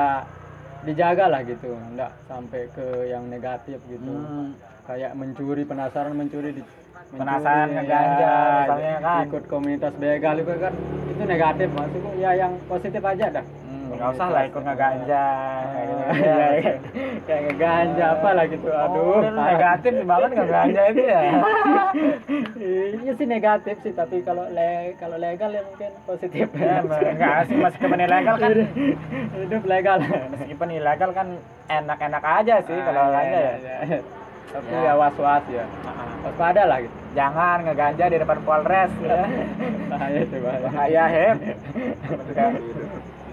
dijaga 0.83 1.25
lah 1.27 1.41
gitu 1.41 1.69
nggak 1.93 2.11
sampai 2.25 2.61
ke 2.71 2.85
yang 3.07 3.23
negatif 3.27 3.79
gitu 3.85 4.03
Hmm. 4.05 4.51
kayak 4.83 5.15
mencuri 5.15 5.63
penasaran 5.63 6.13
mencuri 6.13 6.51
di 6.53 6.63
Penasaran 7.13 7.69
ngeganja, 7.69 8.25
ya, 8.25 8.37
misalnya 8.65 8.95
kan. 8.97 9.23
ikut 9.29 9.43
komunitas 9.45 9.93
begal 9.95 10.35
itu 10.35 10.53
kan 10.57 10.73
itu 11.05 11.23
negatif 11.23 11.67
maksudku 11.69 12.09
ya 12.17 12.31
yang 12.33 12.57
positif 12.65 13.01
aja 13.05 13.25
dah 13.29 13.45
nggak 14.03 14.13
usah 14.13 14.27
lah 14.27 14.43
ikut 14.43 14.61
ngeganja 14.61 15.25
kayak 15.65 15.85
gitu. 15.87 16.03
Ya, 16.03 16.35
kayak 16.35 16.77
kayak 17.23 17.41
ngeganja 17.45 18.05
apa 18.11 18.29
lah 18.29 18.45
gitu 18.45 18.67
Aduh, 18.67 19.23
aduh 19.23 19.31
negatif 19.31 19.93
banget 20.03 20.29
ngeganja 20.33 20.81
itu 20.91 21.01
ya. 21.05 21.21
iya 22.99 23.11
sih 23.13 23.23
negatif 23.25 23.75
sih 23.79 23.93
tapi 23.93 24.19
kalau 24.21 24.43
le 24.49 24.71
kalau 24.97 25.15
legal 25.15 25.49
ya 25.49 25.63
mungkin 25.63 25.91
positif 26.03 26.51
ya 26.51 26.83
enggak 27.15 27.47
sih 27.47 27.55
meskipun 27.55 27.95
ilegal 27.97 28.35
kan 28.35 28.51
hidup 29.33 29.63
legal 29.63 29.97
meskipun 30.29 30.67
ilegal 30.69 31.09
kan 31.11 31.27
enak-enak 31.65 32.23
aja 32.35 32.55
sih 32.59 32.75
kalau 32.77 33.01
Ah, 33.01 33.07
iya, 33.07 33.15
ganja 33.15 33.39
ya. 33.39 33.53
iya, 33.55 33.77
iya. 33.87 33.99
tapi 34.45 34.69
Ya. 34.69 34.83
ya 34.83 34.93
was 34.93 35.15
was 35.17 35.45
ya 35.47 35.63
Ah, 35.81 36.11
waspada 36.21 36.63
lah 36.65 36.77
gitu 36.77 36.95
Jangan 37.13 37.61
ngeganja 37.61 38.05
di 38.05 38.17
depan 38.17 38.39
Polres 38.41 38.91
ya. 38.99 39.15
bahaya 39.93 40.19
itu 40.19 40.35
bahaya 40.35 40.59
Bahaya 40.65 41.03
hep. 41.07 41.37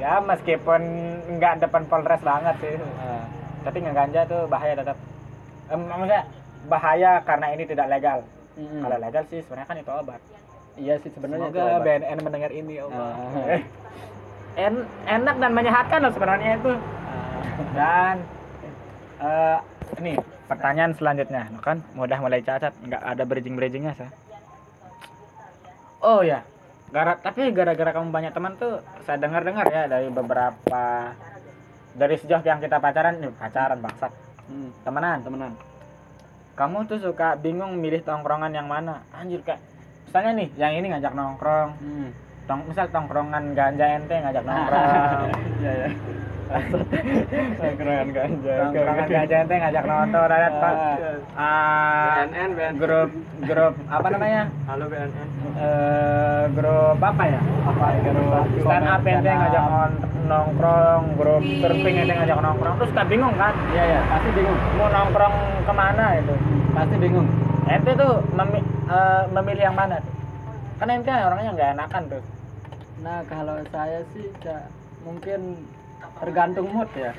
Ya 0.00 0.16
meskipun 0.18 0.80
enggak 1.28 1.60
depan 1.60 1.84
Polres 1.84 2.20
banget 2.20 2.56
sih. 2.58 2.74
Ah, 2.98 3.24
Tapi 3.60 3.78
ngeganja 3.78 4.24
tuh 4.24 4.48
bahaya 4.48 4.72
tetap. 4.74 4.96
Em, 5.68 5.80
maksudnya 5.84 6.22
bahaya 6.66 7.20
karena 7.22 7.46
ini 7.50 7.64
tidak 7.64 7.86
legal. 7.86 8.18
mm-mm. 8.56 8.80
Kalau 8.80 8.96
legal 8.98 9.22
sih 9.28 9.40
sebenarnya 9.40 9.68
kan 9.68 9.78
itu 9.78 9.92
obat. 9.92 10.20
iya 10.74 10.94
sih 10.96 11.10
sebenarnya 11.10 11.46
itu 11.46 11.54
Semoga 11.54 11.76
obat. 11.76 11.84
BNN 11.86 12.18
mendengar 12.20 12.50
ini. 12.50 12.74
Ah. 12.80 12.88
Eh, 13.50 13.62
en- 14.64 14.88
enak 15.06 15.36
dan 15.36 15.52
menyehatkan 15.52 15.98
loh 16.00 16.10
sebenarnya 16.10 16.50
itu. 16.56 16.72
Ah, 16.72 17.40
Dan 17.70 18.16
eh 19.20 19.58
ini 19.98 20.12
pertanyaan 20.46 20.92
selanjutnya, 20.92 21.46
Nah, 21.46 21.60
kan 21.60 21.84
mudah 21.92 22.18
mulai 22.18 22.40
cacat, 22.40 22.72
nggak 22.80 23.02
ada 23.04 23.22
bridging 23.22 23.54
bridgingnya 23.54 23.92
sih. 23.94 24.08
Oh 26.00 26.24
ya, 26.24 26.40
gara 26.90 27.14
tapi 27.18 27.54
gara-gara 27.54 27.90
kamu 27.94 28.10
banyak 28.10 28.32
teman 28.34 28.58
tuh, 28.58 28.82
saya 29.06 29.18
dengar-dengar 29.22 29.66
ya 29.70 29.86
dari 29.86 30.10
beberapa 30.10 31.14
dari 31.94 32.14
sejak 32.18 32.42
yang 32.46 32.58
kita 32.58 32.78
pacaran, 32.82 33.18
nih 33.18 33.30
pacaran 33.34 33.78
bangsat, 33.78 34.12
hmm, 34.50 34.86
temenan, 34.86 35.18
temenan. 35.22 35.52
Kamu 36.58 36.86
tuh 36.90 36.98
suka 36.98 37.38
bingung 37.38 37.78
milih 37.78 38.02
tongkrongan 38.02 38.52
yang 38.54 38.66
mana, 38.66 39.06
anjir 39.14 39.42
kayak 39.46 39.62
misalnya 40.06 40.30
nih, 40.38 40.48
yang 40.58 40.72
ini 40.74 40.86
ngajak 40.94 41.14
nongkrong, 41.14 41.70
hmm. 41.78 42.08
tong 42.46 42.66
misal 42.66 42.86
tongkrongan 42.90 43.54
ganja 43.54 43.86
ente 43.98 44.16
ngajak 44.18 44.44
nongkrong, 44.46 45.30
iya 45.62 45.72
ya 45.86 45.90
keren 46.50 48.08
ganja 48.10 48.54
tongkrongan 48.66 49.06
ganja 49.06 49.36
ente 49.38 49.54
ngajak 49.56 49.84
nonton, 49.84 50.26
ada 50.26 50.48
Ah. 50.50 50.96
ah, 51.38 52.14
BNN 52.26 52.50
BNN 52.52 52.74
grup 52.76 53.10
grup 53.40 53.74
apa 53.86 54.06
namanya? 54.10 54.42
Halo 54.66 54.84
BNN 54.86 55.28
eh 55.56 56.42
grup 56.52 56.98
apa 56.98 57.22
ya? 57.24 57.40
Apa 57.64 57.84
grup 58.02 58.44
stand 58.60 58.86
up 58.88 59.02
ente 59.04 59.30
ngajak 59.30 59.64
non- 59.64 60.00
nongkrong 60.26 61.04
grup 61.14 61.42
surfing 61.62 61.96
ente 61.96 62.14
ngajak 62.14 62.38
nongkrong. 62.40 62.74
Terus 62.78 62.92
kan 62.92 63.06
bingung 63.06 63.34
kan? 63.34 63.54
Iya 63.70 63.84
ya 63.88 64.00
pasti 64.08 64.28
bingung. 64.32 64.58
Mau 64.74 64.88
nongkrong 64.88 65.34
ke 65.62 65.72
mana 65.72 66.06
itu? 66.18 66.34
Pasti 66.70 66.96
bingung. 66.98 67.26
Ente 67.64 67.90
tuh 67.94 68.12
memi- 68.34 68.66
eh, 68.90 69.22
memilih 69.30 69.64
yang 69.64 69.78
mana? 69.78 70.02
Tuh 70.02 70.14
karena 70.76 70.92
ente 70.96 71.12
orangnya 71.12 71.50
nggak 71.52 71.70
enakan 71.76 72.04
tuh 72.08 72.22
nah 73.00 73.24
kalau 73.24 73.56
saya 73.68 74.04
sih 74.12 74.28
ya, 74.40 74.68
mungkin 75.00 75.56
tergantung 76.20 76.66
mood 76.68 76.90
ya. 76.92 77.12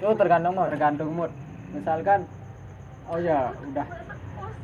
Itu 0.00 0.14
tergantung 0.16 0.52
mau 0.56 0.66
tergantung 0.66 1.10
mood. 1.12 1.30
Misalkan 1.76 2.24
oh 3.08 3.20
ya 3.20 3.52
udah 3.52 3.86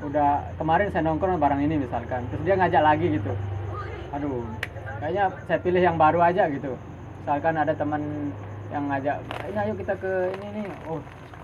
udah 0.05 0.31
kemarin 0.57 0.89
saya 0.91 1.05
nongkrong 1.05 1.37
barang 1.37 1.61
ini 1.61 1.85
misalkan. 1.85 2.25
Terus 2.33 2.43
dia 2.43 2.55
ngajak 2.57 2.83
lagi 2.83 3.07
gitu. 3.21 3.33
Aduh 4.17 4.43
kayaknya 4.99 5.25
saya 5.45 5.59
pilih 5.61 5.83
yang 5.85 5.97
baru 6.01 6.25
aja 6.25 6.49
gitu. 6.49 6.73
Misalkan 7.23 7.55
ada 7.61 7.73
teman 7.77 8.33
yang 8.73 8.89
ngajak 8.89 9.21
ini 9.53 9.59
ayo 9.61 9.73
kita 9.77 9.95
ke 10.01 10.13
ini 10.41 10.65
nih. 10.65 10.67
Oh 10.89 11.01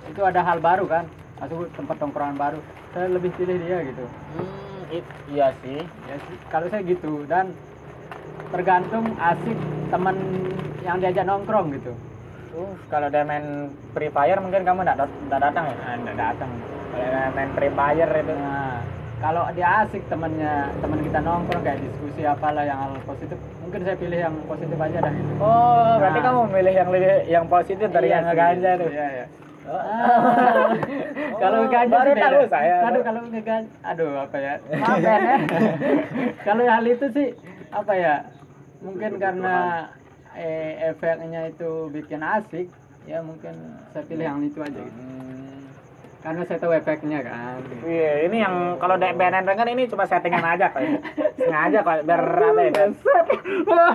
itu 0.08 0.20
ada 0.24 0.40
hal 0.40 0.58
baru 0.58 0.88
kan? 0.88 1.04
Masuk 1.38 1.68
tempat 1.76 1.96
tongkrongan 2.00 2.36
baru. 2.40 2.60
Saya 2.96 3.06
lebih 3.06 3.30
pilih 3.38 3.56
dia 3.60 3.84
gitu. 3.86 4.04
Hmm, 4.04 4.92
it- 4.92 5.14
iya 5.30 5.54
sih. 5.62 5.78
Ya 6.10 6.16
sih, 6.18 6.36
kalau 6.50 6.66
saya 6.68 6.82
gitu. 6.84 7.22
Dan 7.30 7.54
tergantung 8.50 9.06
asik 9.14 9.56
teman 9.94 10.16
yang 10.82 10.98
diajak 10.98 11.22
nongkrong 11.22 11.70
gitu 11.76 11.94
Uh, 12.50 12.74
kalau 12.86 13.06
dia 13.06 13.22
main 13.22 13.46
Free 13.90 14.10
Fire 14.10 14.38
mungkin 14.38 14.62
kamu 14.62 14.82
nggak 14.82 14.98
dat- 14.98 15.18
nggak 15.24 15.40
datang 15.40 15.64
ya? 15.66 15.76
nggak 15.96 16.18
datang 16.18 16.50
Kalau 16.90 17.06
dia 17.06 17.30
main 17.30 17.50
Free 17.54 17.70
Fire 17.70 18.12
itu. 18.12 18.34
Nah, 18.34 18.76
kalau 19.16 19.42
dia 19.52 19.68
asik 19.80 20.02
temannya, 20.06 20.52
teman 20.76 20.98
kita 20.98 21.18
nongkrong 21.20 21.62
kayak 21.62 21.78
diskusi 21.78 22.24
apalah 22.24 22.64
yang 22.64 22.80
hal 22.80 22.96
positif, 23.04 23.36
mungkin 23.60 23.84
saya 23.84 23.94
pilih 23.94 24.18
yang 24.18 24.34
positif 24.44 24.74
aja 24.74 24.98
dah 24.98 25.12
gitu. 25.12 25.32
Oh, 25.38 25.92
berarti 25.96 26.18
Nah. 26.18 26.24
kamu 26.26 26.38
memilih 26.48 26.74
yang 26.74 26.88
lebih 26.88 27.08
yang 27.28 27.44
positif 27.46 27.88
dari 27.88 28.08
Iya 28.08 28.14
yang 28.16 28.24
ngeganja 28.26 28.70
tuh. 28.76 28.90
Iya, 28.90 29.06
iya. 29.12 29.26
Oh. 29.62 29.76
Ah. 29.76 30.66
kalau 31.40 31.54
Oh, 31.54 31.62
ngeganja 31.62 31.94
baru 31.94 32.02
sih 32.02 32.16
beda. 32.16 32.24
tahu 32.26 32.44
saya. 32.48 32.76
Aduh, 32.82 33.02
kalau 33.04 33.20
ngeganja, 33.28 33.70
aduh 33.84 34.10
apa 34.18 34.36
ya? 34.36 34.54
Maaf 34.74 34.98
ya. 34.98 35.16
kalau 36.48 36.62
hal 36.66 36.84
itu 36.84 37.06
sih 37.12 37.28
apa 37.70 37.92
ya? 37.94 38.14
Mungkin 38.80 39.12
karena 39.16 39.54
eh, 40.40 40.72
efeknya 40.88 41.52
itu 41.52 41.92
bikin 41.92 42.24
asik, 42.24 42.66
ya 43.04 43.20
mungkin 43.20 43.52
saya 43.92 44.04
pilih 44.08 44.24
yang 44.24 44.40
itu 44.40 44.58
aja 44.64 44.80
gitu. 44.80 45.00
Hmm. 45.00 45.20
Karena 46.20 46.44
saya 46.44 46.60
tahu 46.60 46.72
efeknya 46.76 47.24
kan. 47.24 47.64
Iya, 47.80 48.28
ini 48.28 48.44
yang 48.44 48.76
kalau 48.76 49.00
dari 49.00 49.16
BNN 49.16 49.40
denger 49.40 49.66
ini 49.72 49.88
cuma 49.88 50.04
settingan 50.04 50.44
aja 50.44 50.68
kok. 50.68 50.84
ya. 50.84 51.00
Sengaja 51.40 51.78
kok 51.80 52.04
biar 52.04 52.20
apa 52.20 52.60
ya? 52.60 52.68
Biar, 52.68 53.92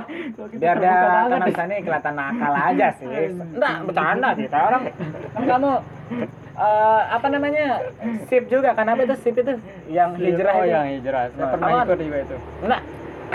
biar 0.58 0.78
dia 0.82 1.62
ini 1.70 1.76
kelihatan 1.86 2.14
nakal 2.18 2.54
aja 2.58 2.88
sih. 2.98 3.06
Enggak, 3.30 3.76
bercanda 3.86 4.30
kita 4.34 4.58
orang. 4.58 4.82
Kan 5.38 5.44
kamu 5.46 5.72
eh, 6.58 7.02
apa 7.14 7.28
namanya? 7.30 7.66
Sip 8.26 8.50
juga 8.50 8.74
kan 8.74 8.90
apa 8.90 9.06
itu 9.06 9.16
sip 9.22 9.38
itu 9.38 9.54
yang 9.94 10.18
hijrah 10.18 10.54
oh, 10.58 10.66
itu. 10.66 10.74
yang 10.74 10.86
hijrah. 10.98 11.24
Saya 11.30 11.38
Nah, 11.46 11.50
pernah 11.54 11.70
ikut 11.86 12.00
juga 12.02 12.18
itu. 12.26 12.38
Enggak. 12.66 12.82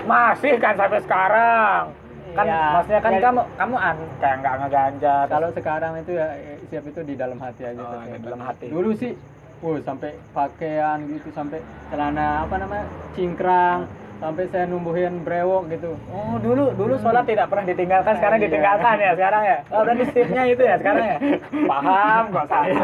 Masih 0.02 0.52
kan 0.58 0.74
sampai 0.74 0.98
sekarang. 1.06 1.82
Kan 2.30 2.44
Iya. 2.44 2.62
maksudnya 2.72 3.00
kan 3.00 3.12
Ya. 3.12 3.20
kamu 3.22 3.40
kamu 3.54 3.76
an 3.76 3.96
kayak 4.16 4.36
nggak 4.38 4.54
ngeganja 4.56 5.14
terus- 5.18 5.30
Kalau 5.30 5.48
sekarang 5.50 5.92
itu 5.96 6.12
ya 6.12 6.26
eh, 6.32 6.58
siap 6.66 6.84
itu 6.84 7.00
di 7.02 7.14
dalam 7.14 7.38
hati 7.38 7.62
aja. 7.64 7.80
Oh, 7.80 8.00
di 8.02 8.18
dalam 8.20 8.40
hati. 8.40 8.66
Dulu 8.66 8.90
sih, 8.94 9.12
wow 9.60 9.76
sampai 9.80 10.10
pakaian 10.30 10.98
gitu, 11.06 11.28
sampai 11.30 11.58
celana 11.88 12.44
apa 12.44 12.54
namanya 12.56 12.84
cingkrang, 13.12 13.84
sampai 14.16 14.44
saya 14.46 14.64
numbuhin 14.64 15.20
brewok 15.20 15.68
gitu. 15.68 15.96
Oh 16.08 16.36
dulu 16.38 16.70
dulu 16.72 16.94
sholat 16.96 17.24
tidak 17.24 17.48
pernah 17.48 17.66
ditinggalkan 17.66 18.14
sekarang 18.14 18.38
Iya. 18.38 18.46
ditinggalkan 18.46 18.94
ya 18.96 19.10
sekarang 19.12 19.42
ya 19.42 19.58
oh 19.68 19.80
berarti 19.80 20.04
sipnya 20.08 20.42
itu 20.46 20.62
ya 20.62 20.76
sekarang 20.76 21.04
ya 21.04 21.18
paham 21.66 22.22
kok 22.30 22.46
saya 22.46 22.82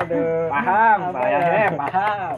Aduh. 0.00 0.44
paham 0.48 0.98
Apa 1.02 1.18
saya 1.18 1.38
ya? 1.38 1.50
ya 1.56 1.70
paham 1.72 2.34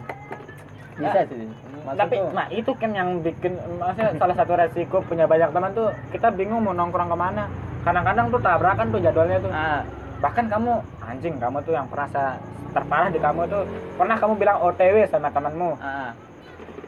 Bisa 0.93 1.21
sih. 1.25 1.49
Hmm, 1.83 1.99
tapi 1.99 2.17
nah 2.31 2.47
itu 2.49 2.71
kan 2.79 2.91
yang 2.95 3.19
bikin 3.21 3.59
maksudnya 3.79 4.15
salah 4.15 4.37
satu 4.39 4.55
resiko 4.55 5.03
punya 5.03 5.27
banyak 5.27 5.51
teman 5.51 5.75
tuh 5.75 5.91
kita 6.15 6.31
bingung 6.31 6.63
mau 6.63 6.71
nongkrong 6.71 7.11
ke 7.11 7.19
mana. 7.19 7.51
Kadang-kadang 7.83 8.31
tuh 8.31 8.39
tabrakan 8.39 8.87
tuh 8.95 9.01
jadwalnya 9.03 9.39
tuh. 9.43 9.51
Ah, 9.51 9.83
bahkan 10.23 10.47
kamu 10.47 10.79
anjing 11.03 11.35
kamu 11.43 11.59
tuh 11.67 11.75
yang 11.75 11.91
perasa 11.91 12.39
terparah 12.73 13.11
di 13.11 13.19
kamu 13.19 13.43
tuh 13.51 13.63
pernah 13.99 14.17
kamu 14.17 14.35
bilang 14.39 14.59
OTW 14.63 15.05
sama 15.11 15.29
temanmu? 15.29 15.77
Ah. 15.83 16.15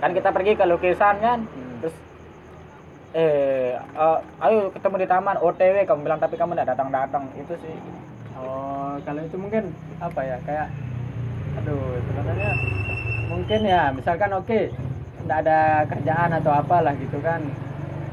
kan 0.03 0.11
kita 0.11 0.35
pergi 0.35 0.59
ke 0.59 0.65
lukisan 0.69 1.17
kan? 1.23 1.39
Hmm. 1.49 1.77
terus 1.81 1.97
eh 3.15 3.79
eh, 3.79 4.19
ayo 4.43 4.69
ketemu 4.75 4.97
di 5.03 5.09
taman 5.09 5.39
OTW 5.39 5.87
kamu 5.87 6.01
bilang 6.03 6.21
tapi 6.23 6.35
kamu 6.39 6.55
tidak 6.55 6.75
datang 6.75 6.89
datang 6.95 7.25
itu 7.35 7.55
sih. 7.63 7.75
Oh, 8.35 8.99
kalau 9.07 9.23
itu 9.23 9.37
mungkin 9.39 9.71
apa 10.03 10.21
ya 10.23 10.37
kayak 10.43 10.69
aduh 11.63 11.99
sebenarnya 12.03 12.51
mungkin 13.29 13.61
ya 13.65 13.93
misalkan 13.93 14.33
oke 14.35 14.61
nggak 15.25 15.39
ada 15.47 15.89
kerjaan 15.89 16.31
atau 16.37 16.53
apalah 16.53 16.95
gitu 16.97 17.19
kan. 17.25 17.41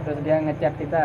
Terus 0.07 0.19
dia 0.25 0.37
ngechat 0.41 0.73
kita 0.79 1.01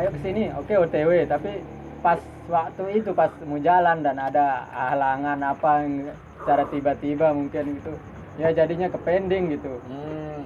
ayo 0.00 0.08
ke 0.12 0.18
sini. 0.24 0.50
Oke 0.56 0.74
OTW 0.76 1.28
tapi 1.28 1.60
pas 2.04 2.20
waktu 2.48 3.00
itu 3.00 3.10
pas 3.16 3.32
mau 3.48 3.56
jalan 3.56 4.04
dan 4.04 4.20
ada 4.20 4.68
halangan 4.72 5.40
apa 5.40 5.80
yang 5.80 6.12
secara 6.44 6.68
tiba-tiba 6.68 7.32
mungkin 7.32 7.80
gitu 7.80 7.96
ya 8.36 8.50
jadinya 8.50 8.90
ke 8.90 8.98
pending 9.00 9.54
gitu. 9.54 9.78
Hmm. 9.86 10.42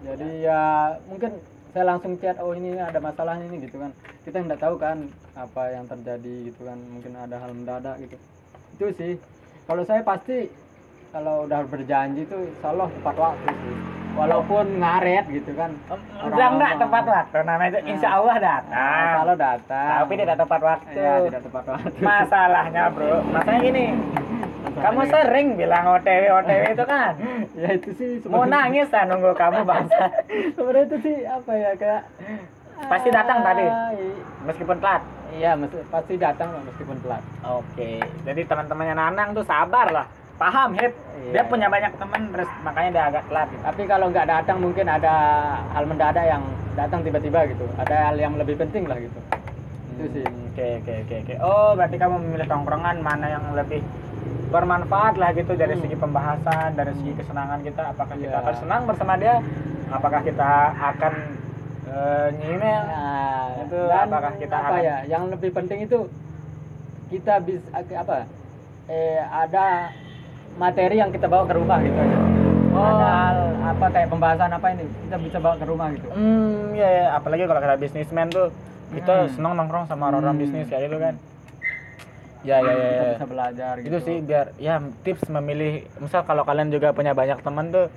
jadi 0.00 0.28
ya 0.48 0.60
mungkin 1.06 1.38
saya 1.70 1.84
langsung 1.86 2.18
chat 2.18 2.34
oh 2.42 2.50
ini 2.50 2.74
ada 2.74 2.98
masalah 2.98 3.38
ini 3.38 3.62
gitu 3.62 3.78
kan. 3.78 3.94
Kita 4.26 4.42
nggak 4.42 4.58
tahu 4.58 4.74
kan 4.74 5.06
apa 5.38 5.62
yang 5.70 5.86
terjadi 5.86 6.50
gitu 6.50 6.66
kan. 6.66 6.78
Mungkin 6.90 7.14
ada 7.14 7.38
hal 7.38 7.54
mendadak 7.54 7.96
gitu. 8.02 8.16
Itu 8.74 8.86
sih. 8.98 9.14
Kalau 9.70 9.86
saya 9.86 10.02
pasti 10.02 10.50
kalau 11.10 11.42
udah 11.42 11.60
berjanji 11.66 12.22
itu 12.22 12.36
insya 12.46 12.70
Allah 12.70 12.86
tepat 12.88 13.16
waktu 13.18 13.50
sih 13.50 13.76
walaupun 14.10 14.64
ngaret 14.78 15.24
gitu 15.26 15.50
kan 15.54 15.70
Udah 16.22 16.46
enggak 16.50 16.72
tepat 16.78 17.04
waktu 17.06 17.36
namanya 17.42 17.70
itu 17.72 17.80
insya 17.88 18.08
Allah 18.14 18.36
datang. 18.38 18.74
Nah, 18.74 19.10
kalau 19.16 19.34
datang 19.34 19.88
Tapi 20.02 20.12
tidak 20.14 20.36
tepat 20.38 20.60
waktu. 20.60 20.98
ya 20.98 21.14
tidak 21.26 21.42
tepat 21.46 21.64
waktu 21.66 21.98
Masalahnya 21.98 22.82
bro, 22.90 23.14
masalahnya 23.26 23.60
gini. 23.60 23.86
Kamu 24.70 25.02
sering 25.08 25.46
bilang 25.56 25.84
OTW 25.88 26.24
OTW 26.36 26.62
itu 26.68 26.84
kan. 26.86 27.12
ya 27.60 27.68
itu 27.74 27.90
sih 27.96 28.10
Mau 28.26 28.46
nangis 28.46 28.86
lah 28.88 29.04
nunggu 29.06 29.34
kamu 29.34 29.60
bangsa. 29.62 30.04
sebenarnya 30.54 30.84
itu 30.86 30.96
sih 31.00 31.16
apa 31.26 31.52
ya 31.54 31.70
kayak 31.74 32.02
Pasti 32.80 33.08
datang 33.10 33.38
tadi? 33.42 33.66
Meskipun 34.46 34.78
telat. 34.78 35.02
iya 35.30 35.54
pasti 35.86 36.18
datang 36.18 36.50
meskipun 36.66 36.98
telat 37.06 37.22
Oke, 37.46 38.02
jadi 38.26 38.42
teman-temannya 38.42 38.98
Nanang 38.98 39.30
tuh 39.30 39.46
sabar 39.46 39.86
lah. 39.86 40.06
Paham, 40.40 40.72
Hip. 40.74 40.96
Dia 41.30 41.36
Iya. 41.36 41.42
punya 41.46 41.68
banyak 41.68 41.92
teman, 41.94 42.32
terus 42.32 42.48
makanya 42.64 42.90
dia 42.90 43.04
agak 43.06 43.24
telat. 43.28 43.48
Gitu. 43.52 43.60
tapi 43.60 43.82
kalau 43.84 44.06
nggak 44.08 44.26
datang 44.26 44.56
mungkin 44.58 44.86
ada 44.88 45.14
hal 45.68 45.84
mendadak 45.84 46.24
yang 46.24 46.42
datang 46.72 47.04
tiba-tiba 47.04 47.44
gitu 47.46 47.68
ada 47.76 48.08
hal 48.08 48.16
yang 48.16 48.34
lebih 48.34 48.56
penting 48.56 48.88
lah 48.88 48.96
gitu 48.96 49.20
itu 49.92 50.06
sih 50.10 50.24
Hmm, 50.24 50.48
Oke, 50.50 50.66
oke, 50.80 50.92
oke, 50.98 51.14
oke. 51.22 51.34
Oh, 51.40 51.70
berarti 51.72 51.94
kamu 51.94 52.16
memilih 52.18 52.48
tongkrongan 52.48 52.96
mana 52.98 53.26
yang 53.28 53.44
lebih 53.54 53.84
bermanfaat 54.50 55.14
lah 55.14 55.30
gitu 55.30 55.54
dari 55.54 55.76
Hmm. 55.76 55.82
segi 55.84 55.94
pembahasan, 55.94 56.74
dari 56.74 56.92
segi 56.92 57.12
kesenangan 57.14 57.60
kita. 57.62 57.82
Apakah 57.86 58.16
kita 58.16 58.32
Iya. 58.32 58.40
akan 58.40 58.54
senang 58.56 58.82
bersama 58.82 59.12
dia? 59.14 59.34
Apakah 59.88 60.20
kita 60.22 60.50
akan 60.74 61.14
eh, 61.86 62.28
nyimel? 62.36 62.82
Nah, 62.86 63.46
Itu 63.62 63.78
dan 63.84 64.06
apakah 64.08 64.32
kita 64.36 64.56
apa 64.56 64.68
akan- 64.72 64.84
ya? 64.84 64.96
Yang 65.06 65.22
lebih 65.28 65.50
penting 65.52 65.78
itu 65.84 65.98
kita 67.08 67.34
bisa 67.40 67.66
apa? 67.76 68.26
Eh 68.86 69.18
ada 69.22 69.90
materi 70.56 70.96
yang 70.96 71.10
kita 71.10 71.26
bawa 71.26 71.44
ke 71.44 71.54
rumah 71.54 71.78
gitu 71.78 71.94
aja. 71.94 72.18
Oh. 72.70 72.80
Ada 72.80 73.06
hal 73.08 73.38
apa 73.66 73.86
kayak 73.90 74.08
pembahasan 74.08 74.50
apa 74.50 74.66
ini 74.70 74.84
kita 75.04 75.16
bisa 75.18 75.38
bawa 75.38 75.54
ke 75.54 75.64
rumah 75.64 75.88
gitu. 75.90 76.06
Hmm, 76.08 76.70
ya, 76.72 76.88
ya. 76.88 77.06
apalagi 77.12 77.44
kalau 77.44 77.60
kita 77.60 77.76
bisnismen 77.76 78.28
tuh 78.28 78.48
kita 78.90 79.14
Hmm. 79.20 79.30
senang 79.30 79.52
nongkrong 79.54 79.86
sama 79.86 80.08
orang-orang 80.08 80.34
Hmm. 80.34 80.42
bisnis 80.42 80.66
kayak 80.66 80.86
gitu 80.86 80.98
kan. 80.98 81.14
Ya, 82.40 82.56
ya, 82.56 82.72
ya. 82.72 82.72
Kita 82.72 83.04
ya. 83.04 83.10
bisa 83.12 83.26
belajar 83.26 83.72
gitu. 83.76 83.86
itu 83.86 83.98
sih 84.00 84.16
biar 84.18 84.46
ya 84.56 84.74
tips 85.02 85.28
memilih 85.28 85.72
misal 85.98 86.24
kalau 86.24 86.40
kalian 86.40 86.72
juga 86.72 86.88
punya 86.90 87.12
banyak 87.12 87.36
teman 87.38 87.68
tuh 87.68 87.92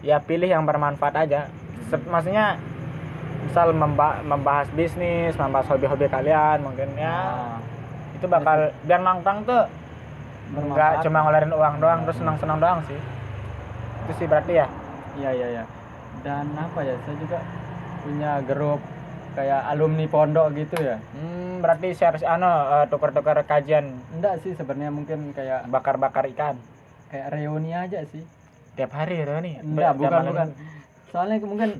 ya 0.00 0.20
pilih 0.20 0.44
yang 0.46 0.62
bermanfaat 0.62 1.16
aja 1.18 1.48
Se- 1.88 2.04
maksudnya 2.04 2.60
misal 3.40 3.72
memba- 3.72 4.20
membahas 4.20 4.68
bisnis 4.70 5.32
membahas 5.34 5.64
hobi-hobi 5.66 6.06
kalian 6.06 6.60
mungkin 6.60 6.92
ya 6.92 7.08
Nah, 7.08 7.56
itu 8.12 8.28
bakal 8.28 8.58
biar 8.84 9.00
nongkrong 9.00 9.48
tuh 9.48 9.64
nggak 10.50 11.06
cuma 11.06 11.18
ngeluarin 11.22 11.52
uang 11.54 11.74
doang 11.78 12.00
terus 12.06 12.18
senang-senang 12.18 12.58
doang 12.58 12.80
sih 12.90 12.98
itu 14.06 14.12
sih 14.18 14.26
berarti 14.26 14.54
ya 14.58 14.66
Iya 15.18 15.30
iya 15.34 15.46
iya. 15.58 15.64
Dan 16.22 16.54
apa 16.54 16.86
ya? 16.86 16.94
Saya 17.02 17.16
juga 17.18 17.38
punya 18.00 18.32
grup 18.46 18.80
kayak 19.34 19.62
alumni 19.70 20.06
pondok 20.10 20.54
gitu 20.58 20.76
ya. 20.80 20.98
hmm, 21.14 21.62
berarti 21.62 21.94
share 21.94 22.18
ano 22.26 22.82
eh, 22.82 22.86
tukar-tukar 22.90 23.38
kajian 23.46 23.94
Enggak 24.10 24.42
sih 24.42 24.58
sebenarnya 24.58 24.90
mungkin 24.90 25.30
kayak 25.36 25.70
bakar-bakar 25.70 26.26
ikan 26.34 26.58
kayak 27.10 27.30
reuni 27.30 27.70
aja 27.70 28.02
sih. 28.10 28.22
tiap 28.74 28.90
hari 28.94 29.22
itu 29.22 29.34
nih 29.34 29.54
Enggak, 29.62 29.92
bukan 29.98 30.22
bukan. 30.30 30.48
Soalnya 31.10 31.36
mungkin 31.42 31.70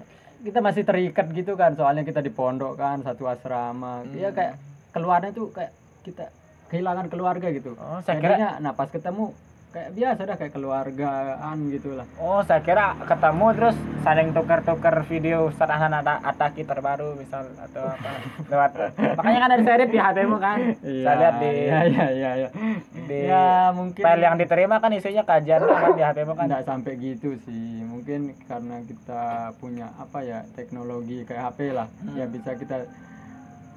kita 0.43 0.59
masih 0.59 0.83
terikat 0.83 1.27
gitu 1.33 1.55
kan, 1.55 1.75
soalnya 1.79 2.03
kita 2.03 2.19
di 2.19 2.33
pondok 2.35 2.75
kan, 2.79 3.03
satu 3.07 3.31
asrama. 3.31 4.03
Hmm. 4.05 4.15
Iya 4.15 4.31
kayak 4.35 4.55
keluarnya 4.91 5.31
tuh 5.31 5.55
kayak 5.55 5.73
kita 6.03 6.31
kehilangan 6.71 7.07
keluarga 7.07 7.51
gitu. 7.51 7.75
oh 7.75 7.99
saya 8.01 8.17
kira 8.17 8.31
Jadinya, 8.33 8.51
nah 8.61 8.73
pas 8.73 8.87
ketemu 8.87 9.35
kayak 9.71 9.91
biasa 9.93 10.21
dah 10.25 10.35
kayak 10.35 10.51
keluargaan 10.53 11.57
gitulah. 11.69 12.03
Oh, 12.17 12.43
saya 12.43 12.59
kira 12.59 12.91
ketemu 13.01 13.47
terus 13.55 13.75
saling 14.03 14.29
tukar-tukar 14.31 14.95
video 15.05 15.47
Ustaz 15.47 15.67
Hasan 15.69 15.91
Ata- 15.93 16.19
Ataki 16.25 16.63
terbaru 16.65 17.15
misal 17.15 17.47
atau 17.55 17.87
apa 17.87 18.11
lewat. 18.51 18.71
Makanya 19.15 19.39
kan 19.41 19.51
ada 19.53 19.63
saya 19.63 19.87
di 19.87 19.95
HP-mu 19.95 20.39
kan. 20.39 20.59
Saya 20.77 21.15
lihat 21.17 21.35
di 21.37 21.51
Iya 21.61 21.81
iya 21.87 22.07
iya 22.09 22.31
iya. 22.37 22.49
di 22.91 23.19
Ya 23.25 23.47
mungkin 23.71 24.03
file 24.03 24.23
yang 24.25 24.37
diterima 24.37 24.79
kan 24.79 24.91
isinya 24.91 25.23
kajian 25.23 25.63
kan 25.63 25.91
di 25.93 26.03
HP-mu 26.03 26.35
kan. 26.35 26.47
Nggak 26.47 26.67
sampai 26.67 26.93
gitu 26.97 27.39
sih 27.41 27.71
mungkin 27.81 28.21
karena 28.45 28.83
kita 28.83 29.23
punya 29.57 29.95
apa 29.95 30.19
ya 30.21 30.43
teknologi 30.51 31.23
kayak 31.23 31.47
HP 31.49 31.71
lah 31.71 31.87
Hmm. 31.93 32.15
ya 32.17 32.27
bisa 32.27 32.55
kita 32.55 32.91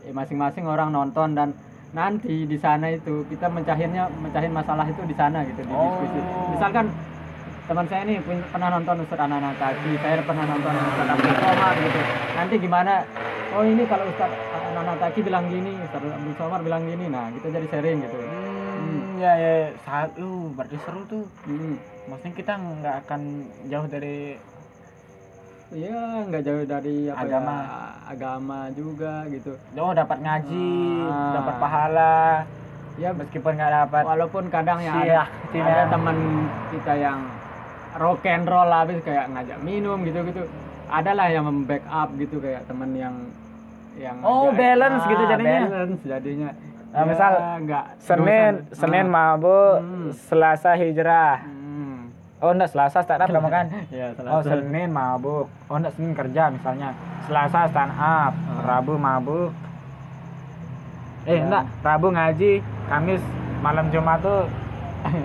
eh, 0.02 0.10
masing-masing 0.12 0.66
orang 0.66 0.90
nonton 0.90 1.34
dan 1.34 1.54
nanti 1.94 2.50
di 2.50 2.58
sana 2.58 2.90
itu 2.90 3.22
kita 3.30 3.46
mencahinnya 3.48 4.10
mencahin 4.18 4.50
masalah 4.50 4.86
itu 4.86 5.02
di 5.06 5.14
sana 5.14 5.46
gitu 5.46 5.62
di 5.62 5.70
diskusi 5.70 6.20
Oh. 6.20 6.50
misalkan 6.58 6.86
teman 7.64 7.86
saya 7.88 8.02
ini 8.04 8.20
pernah 8.52 8.70
nonton 8.74 8.96
Ustadz 9.06 9.24
Anak 9.24 9.56
Taki 9.56 9.92
saya 10.02 10.20
pernah 10.26 10.46
nonton 10.50 10.74
Ustadz 10.74 11.14
Abdul 11.14 11.36
Somad 11.38 11.76
gitu 11.80 12.00
nanti 12.34 12.56
gimana 12.60 12.94
oh 13.54 13.64
ini 13.64 13.84
kalau 13.86 14.06
Ustadz 14.10 14.74
Anak 14.74 14.98
Taki 15.00 15.20
bilang 15.22 15.46
gini 15.48 15.72
Ustadz 15.80 16.12
Abdul 16.12 16.36
Somad 16.36 16.62
bilang 16.66 16.84
gini 16.84 17.06
nah 17.08 17.30
kita 17.32 17.48
jadi 17.54 17.68
sharing 17.70 18.00
gitu 18.04 18.20
Hmm, 18.74 19.16
ya 19.16 19.32
ya 19.38 19.54
saat 19.86 20.12
uh 20.20 20.50
berarti 20.58 20.76
seru 20.84 21.06
tuh. 21.08 21.24
Hmm. 21.48 21.78
Maksudnya 22.10 22.36
kita 22.36 22.54
nggak 22.58 22.96
akan 23.06 23.22
jauh 23.72 23.88
dari 23.88 24.36
Iya, 25.74 26.00
nggak 26.24 26.42
jauh 26.44 26.64
dari 26.64 26.98
apa 27.08 27.20
Agama. 27.20 27.54
ya, 27.56 27.66
agama 28.06 28.60
juga 28.72 29.14
gitu. 29.28 29.58
oh 29.74 29.92
dapat 29.92 30.18
ngaji, 30.20 30.70
Ah. 31.04 31.34
dapat 31.34 31.56
pahala. 31.58 32.18
Ya, 32.94 33.10
Meskipun 33.12 33.52
nggak 33.52 33.74
dapat 33.76 34.04
walaupun 34.06 34.44
kadang 34.48 34.78
ya 34.78 34.94
ada, 34.94 35.22
ada 35.52 35.84
teman 35.90 36.18
kita 36.70 36.94
yang 36.94 37.26
rock 37.96 38.22
and 38.24 38.46
roll 38.46 38.70
habis 38.70 39.02
kayak 39.02 39.26
ngajak 39.28 39.58
minum 39.60 39.98
gitu-gitu. 40.04 40.46
Adalah 40.88 41.26
yang 41.28 41.42
membackup 41.44 42.14
gitu 42.16 42.38
kayak 42.38 42.70
teman 42.70 42.94
yang 42.94 43.16
yang 43.96 44.22
Oh, 44.22 44.48
ngajak- 44.48 44.58
balance 44.60 45.04
gitu 45.06 45.24
Ah, 45.24 45.30
jadinya. 45.32 45.62
Balance 45.64 46.02
jadinya. 46.04 46.50
Nah, 46.94 47.00
Ya, 47.00 47.10
misal 47.10 47.32
nggak 47.66 47.86
Senin, 47.98 48.54
Senin 48.72 49.08
ah. 49.08 49.14
mabuk, 49.34 49.76
Hmm. 49.82 50.10
Selasa 50.14 50.78
hijrah. 50.78 51.42
Oh 52.44 52.52
enggak 52.52 52.70
Selasa 52.70 53.00
stand 53.00 53.24
up 53.24 53.30
kamu 53.30 53.48
kan? 53.48 53.66
Ya, 53.90 54.12
Oh 54.12 54.44
selasa. 54.44 54.52
Senin 54.52 54.92
mabuk. 54.92 55.48
Oh 55.66 55.76
enggak 55.76 55.96
Senin 55.96 56.12
kerja 56.12 56.52
misalnya. 56.52 56.92
Selasa 57.24 57.72
stand 57.72 57.94
up, 57.94 58.34
Ah. 58.36 58.62
Rabu 58.68 59.00
mabuk. 59.00 59.56
Eh 61.24 61.40
Ya. 61.40 61.42
enggak, 61.42 61.64
Rabu 61.80 62.12
ngaji, 62.12 62.60
Kamis 62.86 63.24
malam 63.64 63.88
Jumat 63.88 64.20
tuh 64.20 64.44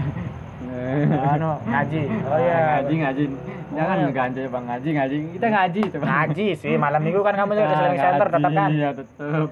anu 1.29 1.59
ngaji. 1.65 2.03
Oh 2.25 2.39
iya, 2.39 2.57
ngaji 2.73 2.95
ngaji. 2.97 3.25
Jangan 3.69 3.85
Oh, 3.91 4.01
iya. 4.01 4.07
ngeganja 4.09 4.43
Bang, 4.49 4.65
ngaji 4.65 4.89
ngaji. 4.91 5.17
Kita 5.37 5.47
ngaji 5.47 5.81
itu, 5.85 5.97
Bang. 5.99 6.09
Ngaji 6.09 6.47
sih, 6.57 6.75
malam 6.75 7.01
Minggu 7.03 7.21
kan 7.21 7.35
kamu 7.37 7.53
juga 7.53 7.61
di 7.61 7.69
Ah, 7.69 7.77
Islamic 7.77 8.01
Center 8.01 8.29
tetap 8.31 8.51
kan? 8.51 8.69
Iya, 8.71 8.89
tetap. 8.97 9.49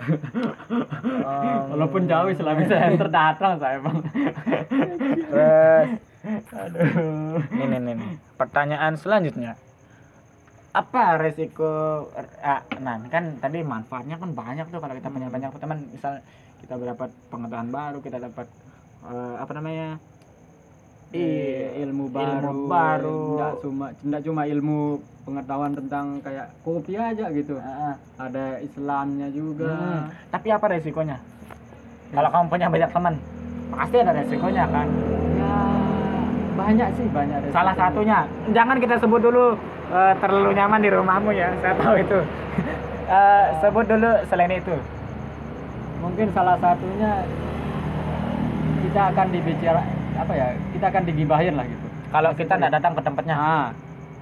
Oh. 1.20 1.58
Walaupun 1.68 2.02
jauh 2.06 2.28
Islamic 2.30 2.64
Center 2.66 3.08
datang 3.08 3.52
saya, 3.58 3.76
Bang. 3.78 3.98
Terus 5.26 6.15
Aduh. 6.52 7.38
ini 7.54 7.64
nih, 7.66 7.78
nih, 7.80 7.94
nih. 7.96 8.10
Pertanyaan 8.34 8.94
selanjutnya. 8.98 9.54
Apa 10.76 11.16
resiko 11.16 12.04
ah, 12.44 12.60
nah 12.84 13.00
kan 13.08 13.40
tadi 13.40 13.64
manfaatnya 13.64 14.20
kan 14.20 14.30
banyak 14.36 14.68
tuh 14.68 14.76
kalau 14.76 14.92
kita 14.92 15.08
punya 15.08 15.28
banyak 15.32 15.48
teman 15.56 15.78
misal 15.88 16.20
kita 16.60 16.76
dapat 16.76 17.08
pengetahuan 17.32 17.72
baru 17.72 17.98
kita 18.04 18.20
dapat 18.20 18.46
eh, 19.08 19.34
apa 19.40 19.52
namanya 19.56 19.96
Iya, 21.16 21.86
ilmu 21.86 22.12
baru. 22.12 22.28
ilmu 22.44 22.66
baru. 22.68 23.20
Nggak 23.38 23.52
cuma 23.64 23.86
nggak 24.04 24.22
cuma 24.26 24.42
ilmu 24.44 24.78
pengetahuan 25.24 25.72
tentang 25.72 26.20
kayak 26.20 26.50
kopi 26.60 26.92
aja 26.98 27.30
gitu. 27.32 27.56
Heeh. 27.56 27.94
Ada 28.20 28.60
Islamnya 28.60 29.30
juga. 29.32 29.70
Hmm, 29.72 30.02
tapi 30.28 30.50
apa 30.52 30.66
resikonya 30.66 31.16
kalau 32.14 32.30
kamu 32.30 32.46
punya 32.46 32.66
banyak 32.70 32.90
teman 32.94 33.14
pasti 33.74 33.96
ada 33.98 34.12
resikonya 34.14 34.64
kan 34.70 34.86
Ya 34.86 35.25
banyak 36.56 36.88
sih, 36.96 37.06
banyak. 37.12 37.38
salah 37.52 37.76
resikonya. 37.76 37.92
satunya. 37.92 38.18
Jangan 38.56 38.76
kita 38.80 38.94
sebut 38.98 39.20
dulu 39.20 39.44
eh, 39.92 40.12
terlalu 40.18 40.50
nyaman 40.56 40.80
di 40.80 40.90
rumahmu 40.90 41.30
ya. 41.36 41.48
Saya 41.60 41.74
tahu 41.76 41.94
itu. 42.00 42.18
Eh, 43.06 43.44
sebut 43.62 43.86
dulu 43.86 44.10
selain 44.26 44.50
itu. 44.50 44.74
Mungkin 46.02 46.26
salah 46.34 46.58
satunya 46.58 47.22
kita 48.82 49.14
akan 49.14 49.26
dibicara 49.30 49.78
apa 50.18 50.32
ya 50.34 50.46
kita 50.74 50.90
akan 50.90 51.02
digibahin 51.06 51.54
lah 51.54 51.70
gitu. 51.70 51.86
Kalau 52.10 52.34
kita 52.34 52.58
tidak 52.58 52.74
datang 52.74 52.98
ke 52.98 53.02
tempatnya. 53.06 53.34
Nah 53.38 53.70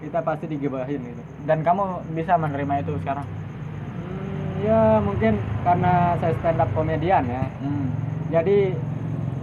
kita 0.04 0.20
pasti 0.20 0.44
digibahin 0.52 1.00
gitu. 1.00 1.22
Dan 1.48 1.64
kamu 1.64 2.12
bisa 2.12 2.36
menerima 2.36 2.84
itu 2.84 2.92
sekarang? 3.00 3.24
Hmm, 3.24 4.60
ya 4.60 4.80
mungkin 5.00 5.40
karena 5.64 6.20
saya 6.20 6.34
stand 6.44 6.60
up 6.60 6.68
komedian 6.76 7.24
ya. 7.24 7.44
Hmm. 7.64 7.88
jadi 8.28 8.76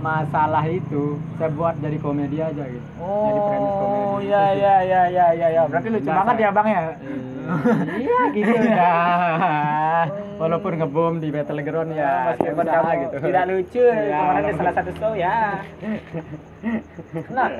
masalah 0.01 0.65
itu 0.65 1.03
saya 1.37 1.49
buat 1.49 1.77
jadi 1.77 1.97
komedi 1.97 2.37
aja 2.37 2.63
gitu. 2.63 2.87
Jadi 2.97 3.39
premis 3.39 3.73
komedi 3.73 3.99
Oh, 4.03 4.17
iya 4.19 4.43
iya 4.51 4.75
iya 4.81 5.01
iya 5.07 5.25
iya 5.31 5.47
ya. 5.51 5.61
Berarti 5.65 5.87
lucu 5.87 6.03
Nggak, 6.03 6.17
banget 6.19 6.35
saya- 6.35 6.43
ya, 6.43 6.49
Bang 6.51 6.67
ya. 6.67 6.83
iya 7.97 8.19
gitu 8.37 8.53
dah 8.53 10.05
walaupun 10.37 10.73
ngebom 10.73 11.13
di 11.17 11.29
battleground 11.29 11.89
ya 11.91 12.31
meskipun 12.31 12.63
usaha 12.63 12.79
kamu 12.81 13.01
gitu. 13.03 13.15
tidak 13.23 13.43
lucu 13.45 13.81
Iya, 13.83 14.17
kemarin 14.19 14.43
di 14.43 14.53
salah 14.55 14.73
satu 14.73 14.91
show 14.95 15.13
ya. 15.13 15.37
Nah. 17.29 17.49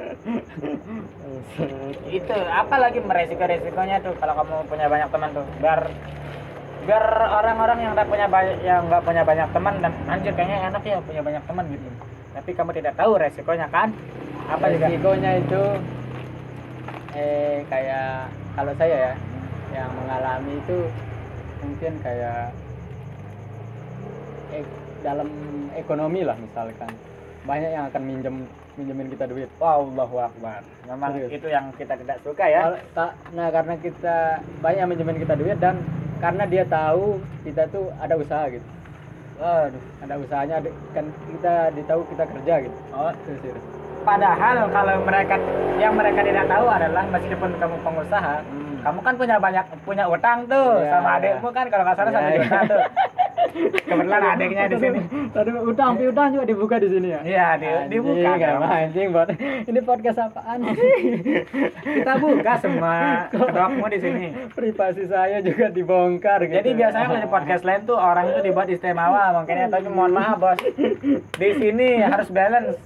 Itu 2.12 2.36
apa 2.38 2.76
lagi 2.78 3.00
resiko-resikonya 3.02 3.98
tuh 4.00 4.14
kalau 4.16 4.34
kamu 4.36 4.56
punya 4.66 4.86
banyak 4.88 5.10
teman 5.10 5.30
tuh? 5.32 5.46
Biar 5.58 5.80
biar 6.82 7.06
orang-orang 7.30 7.78
yang 7.86 7.92
nggak 7.94 8.10
punya 8.10 8.26
banyak 8.26 8.58
yang 8.66 8.82
nggak 8.90 9.04
punya 9.06 9.22
banyak 9.22 9.48
teman 9.54 9.74
dan 9.86 9.94
anjir 10.10 10.34
kayaknya 10.34 10.58
enak 10.74 10.82
ya 10.82 10.98
punya 11.06 11.22
banyak 11.22 11.44
teman 11.46 11.66
gitu. 11.70 11.88
Tapi 12.32 12.50
kamu 12.58 12.72
tidak 12.74 12.94
tahu 12.98 13.12
resikonya 13.22 13.68
kan? 13.70 13.90
Apa 14.50 14.66
juga? 14.74 14.86
Resikonya 14.90 15.32
itu 15.38 15.62
eh 17.12 17.62
kayak 17.68 18.32
kalau 18.56 18.74
saya 18.80 18.96
ya 18.96 19.14
yang 19.72 19.92
mengalami 19.94 20.54
itu 20.58 20.78
mungkin 21.62 21.94
kayak 22.02 22.56
eh, 24.58 24.66
dalam 25.06 25.30
ekonomi 25.78 26.26
lah 26.26 26.36
misalkan. 26.40 26.90
Banyak 27.42 27.72
yang 27.74 27.86
akan 27.90 28.02
minjem 28.06 28.36
minjemin 28.78 29.10
kita 29.12 29.26
duit. 29.30 29.50
Wallahu 29.62 30.18
akbar. 30.18 30.62
Memang 30.90 31.14
Serius. 31.14 31.42
itu 31.42 31.48
yang 31.50 31.70
kita 31.78 31.94
tidak 31.98 32.18
suka 32.26 32.46
ya. 32.48 32.80
Nah 33.34 33.48
karena 33.54 33.76
kita 33.78 34.42
banyak 34.62 34.86
minjemin 34.90 35.20
kita 35.22 35.36
duit 35.38 35.58
dan 35.62 35.82
karena 36.22 36.44
dia 36.46 36.64
tahu 36.64 37.18
kita 37.44 37.66
tuh 37.68 37.90
ada 37.98 38.14
usaha 38.16 38.46
gitu 38.48 38.68
Waduh. 39.42 39.84
ada 40.06 40.14
usahanya 40.22 40.62
kan 40.94 41.06
kita 41.26 41.54
ditahu 41.74 42.02
kita 42.14 42.24
kerja 42.30 42.54
gitu 42.62 42.78
Oh. 42.94 43.10
Padahal 44.02 44.66
kalau 44.70 44.96
mereka 45.02 45.38
yang 45.78 45.94
mereka 45.94 46.26
tidak 46.26 46.46
tahu 46.50 46.66
adalah 46.66 47.06
meskipun 47.10 47.50
kamu 47.58 47.78
pengusaha, 47.86 48.36
Hmm. 48.42 48.71
Kamu 48.82 49.00
kan 49.02 49.14
punya 49.16 49.36
banyak 49.38 49.66
punya 49.86 50.06
utang 50.10 50.46
tuh 50.46 50.82
Iya. 50.82 50.92
sama 50.92 51.10
adikmu 51.22 51.50
kan 51.54 51.66
kalau 51.70 51.84
nggak 51.86 51.98
salah 51.98 52.12
satu 52.12 52.30
iya. 52.30 52.38
juta 52.42 52.60
tuh. 52.66 52.82
Kebetulan 53.92 54.24
adiknya 54.24 54.64
di 54.72 54.78
sini. 54.80 55.00
Tadi 55.36 55.50
utang 55.52 56.00
piutang 56.00 56.28
juga 56.32 56.46
dibuka 56.48 56.76
di 56.80 56.88
sini 56.88 57.08
ya. 57.12 57.20
Iya, 57.22 57.48
di, 57.60 57.68
dibuka. 57.98 58.32
Apa 58.40 58.68
anjing 58.88 59.08
buat 59.12 59.28
ini 59.68 59.80
podcast 59.84 60.18
apaan 60.24 60.60
sih? 60.72 60.92
Kita 62.00 62.14
buka 62.16 62.54
semua 62.64 62.96
kedokmu 63.34 63.86
di 63.92 64.00
sini. 64.00 64.28
Privasi 64.56 65.04
saya 65.12 65.44
juga 65.44 65.68
dibongkar 65.68 66.48
gitu. 66.48 66.64
Jadi 66.64 66.70
biasanya 66.80 67.06
kalau 67.12 67.22
di 67.22 67.30
podcast 67.30 67.64
lain 67.68 67.82
tuh 67.84 67.98
orang 68.00 68.26
itu 68.32 68.40
dibuat 68.40 68.68
istimewa 68.72 69.24
makanya 69.36 69.68
tapi 69.68 69.88
mohon 69.92 70.16
maaf 70.16 70.40
bos 70.40 70.60
di 71.36 71.50
sini 71.60 72.00
harus 72.00 72.32
balance. 72.32 72.80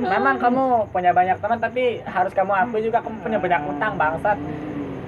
Memang 0.00 0.40
kamu 0.40 0.88
punya 0.88 1.12
banyak 1.12 1.36
teman 1.36 1.60
tapi 1.60 2.00
harus 2.06 2.32
kamu 2.32 2.52
akui 2.56 2.80
juga 2.80 3.04
kamu 3.04 3.16
punya 3.20 3.38
banyak 3.38 3.60
utang 3.76 3.92
bangsat. 4.00 4.38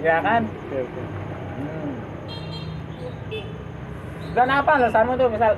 Ya 0.01 0.17
kan? 0.21 0.43
Oke, 0.49 0.77
oke. 0.81 1.01
Dan 4.31 4.47
apa 4.49 4.71
alasanmu 4.79 5.19
tuh 5.19 5.29
misal 5.29 5.53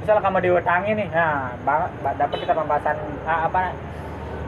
misal 0.00 0.16
kamu 0.20 0.38
diutangi 0.40 0.90
nih, 0.96 1.08
nah 1.12 1.52
bang, 1.64 1.88
ba- 2.00 2.16
dapat 2.16 2.36
kita 2.40 2.52
pembahasan 2.52 2.96
ah, 3.24 3.48
apa 3.48 3.72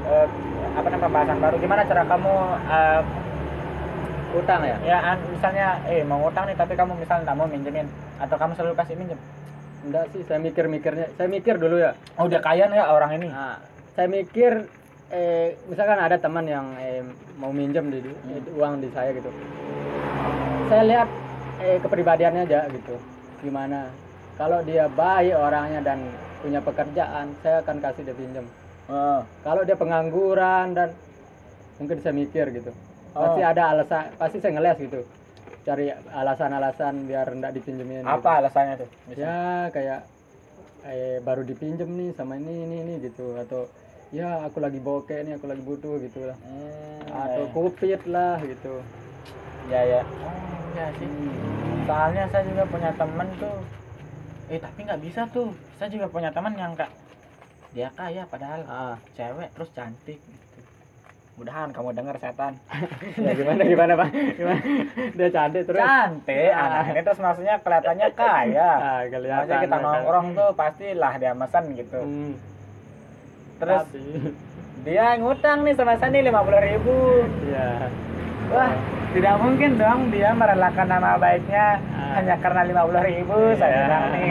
eh, 0.05 0.27
apa 0.73 0.87
namanya 0.87 1.05
pembahasan 1.05 1.39
baru 1.41 1.57
gimana 1.57 1.83
cara 1.85 2.03
kamu 2.05 2.33
eh, 2.69 3.03
Utang 4.37 4.61
ya? 4.69 4.77
ya 4.85 5.17
misalnya 5.33 5.81
eh 5.89 6.05
mau 6.05 6.21
ngutang 6.21 6.45
nih 6.45 6.57
tapi 6.59 6.77
kamu 6.77 6.93
misal 7.01 7.25
nggak 7.25 7.37
mau 7.39 7.49
minjemin 7.49 7.89
atau 8.21 8.37
kamu 8.37 8.53
selalu 8.53 8.75
kasih 8.77 8.97
minjem 8.99 9.17
Enggak 9.87 10.11
sih, 10.11 10.27
saya 10.27 10.43
mikir-mikirnya. 10.43 11.15
Saya 11.15 11.31
mikir 11.31 11.63
dulu 11.63 11.79
ya. 11.79 11.95
oh 12.19 12.27
udah 12.27 12.43
kaya 12.43 12.67
nih 12.67 12.83
orang 12.83 13.17
ini 13.17 13.29
Nah, 13.31 13.63
saya 13.95 14.11
mikir 14.11 14.67
eh 15.09 15.55
misalkan 15.67 15.99
ada 15.99 16.17
teman 16.17 16.43
yang 16.45 16.67
eh, 16.77 17.03
mau 17.37 17.51
minjem 17.51 17.87
di, 17.89 18.03
di- 18.03 18.19
uang 18.53 18.83
di 18.83 18.91
saya 18.91 19.15
gitu. 19.15 19.31
Saya 20.67 20.83
lihat 20.83 21.09
eh 21.61 21.79
kepribadiannya 21.79 22.43
aja 22.43 22.67
gitu. 22.69 22.99
Gimana? 23.39 23.87
Kalau 24.35 24.61
dia 24.61 24.91
baik 24.91 25.33
orangnya 25.33 25.81
dan 25.81 25.99
punya 26.39 26.61
pekerjaan, 26.61 27.33
saya 27.41 27.63
akan 27.63 27.77
kasih 27.81 28.03
dia 28.03 28.15
pinjam. 28.15 28.45
oh. 28.87 29.23
Kalau 29.41 29.63
dia 29.63 29.75
pengangguran 29.75 30.75
dan 30.75 30.93
mungkin 31.79 31.99
saya 32.01 32.13
mikir 32.13 32.51
gitu. 32.53 32.71
Pasti 33.13 33.41
Oh. 33.41 33.49
ada 33.49 33.63
alasan, 33.73 34.13
pasti 34.15 34.37
saya 34.39 34.53
ngeles 34.53 34.79
gitu. 34.79 35.01
Cari 35.63 35.89
alasan-alasan 35.91 37.07
biar 37.07 37.27
enggak 37.29 37.51
dipinjemin. 37.53 38.03
gitu. 38.03 38.11
apa 38.13 38.31
alasannya 38.39 38.75
tuh 38.77 38.89
Misal- 39.09 39.23
ya 39.23 39.39
kayak 39.71 40.01
eh 40.87 41.19
baru 41.19 41.43
dipinjem 41.43 41.91
nih 41.91 42.11
sama 42.13 42.37
ini 42.37 42.63
ini 42.63 42.77
ini 42.81 42.95
gitu 43.03 43.35
atau 43.35 43.67
ya 44.15 44.47
aku 44.47 44.59
lagi 44.63 44.79
bokeh 44.79 45.27
nih 45.27 45.39
aku 45.39 45.47
lagi 45.51 45.63
butuh 45.63 45.99
gitu 46.03 46.31
lah. 46.31 46.37
Hmm, 46.43 47.01
atau 47.11 47.45
ya, 47.47 47.53
covid 47.55 48.01
lah 48.07 48.37
gitu. 48.43 48.75
Ya 49.71 49.81
ya. 49.83 50.01
Oh 50.23 50.35
ya 50.79 50.87
sih. 50.99 51.09
Soalnya 51.87 52.25
saya 52.31 52.43
juga 52.47 52.65
punya 52.71 52.91
temen 52.95 53.29
tuh. 53.39 53.59
Eh 54.47 54.59
tapi 54.63 54.79
nggak 54.87 55.03
bisa 55.03 55.27
tuh. 55.31 55.51
Saya 55.79 55.89
juga 55.91 56.07
punya 56.07 56.31
teman 56.31 56.55
yang 56.55 56.75
kak 56.79 56.91
dia 57.77 57.93
kaya 57.93 58.25
padahal 58.25 58.65
ah. 58.73 58.97
cewek 59.13 59.53
terus 59.53 59.69
cantik 59.77 60.17
gitu. 60.17 60.59
mudahan 61.37 61.69
kamu 61.77 61.93
dengar 61.93 62.17
setan. 62.17 62.57
Ya 63.21 63.37
gimana 63.37 63.61
gimana 63.69 63.93
pak? 64.01 64.09
Gimana? 64.17 64.61
Dia 65.13 65.29
cantik 65.29 65.63
terus? 65.69 65.85
Cantik 65.85 66.49
Ah. 66.57 66.81
anak 66.81 66.97
ini 66.97 67.01
terus 67.05 67.21
maksudnya 67.21 67.55
kelihatannya 67.61 68.09
kaya. 68.17 68.71
Ah 68.81 69.01
kelihatan 69.05 69.45
maksudnya 69.45 69.65
kita 69.69 69.77
nongkrong 69.85 70.27
tuh 70.33 70.49
pastilah 70.57 71.13
dia 71.21 71.33
mesen 71.37 71.65
gitu. 71.77 72.01
Hmm, 72.01 72.33
terus 73.57 73.83
tapi- 73.85 74.35
dia 74.85 75.19
ngutang 75.19 75.63
nih 75.63 75.75
sama 75.75 75.97
saya 75.97 76.11
nih 76.11 76.25
lima 76.25 76.41
puluh 76.41 76.61
ribu. 76.61 76.95
Ya 77.47 77.91
wah 78.47 78.71
tidak 79.11 79.35
mungkin 79.39 79.71
dong 79.75 80.01
dia 80.09 80.31
merelakan 80.31 80.87
nama 80.87 81.17
baiknya 81.17 81.83
Ah. 81.91 82.21
hanya 82.21 82.39
karena 82.39 82.63
lima 82.63 82.83
puluh 82.85 83.03
ribu 83.03 83.37
saya 83.55 83.67
Ya. 83.67 83.81
bilang 83.83 84.05
nih. 84.13 84.31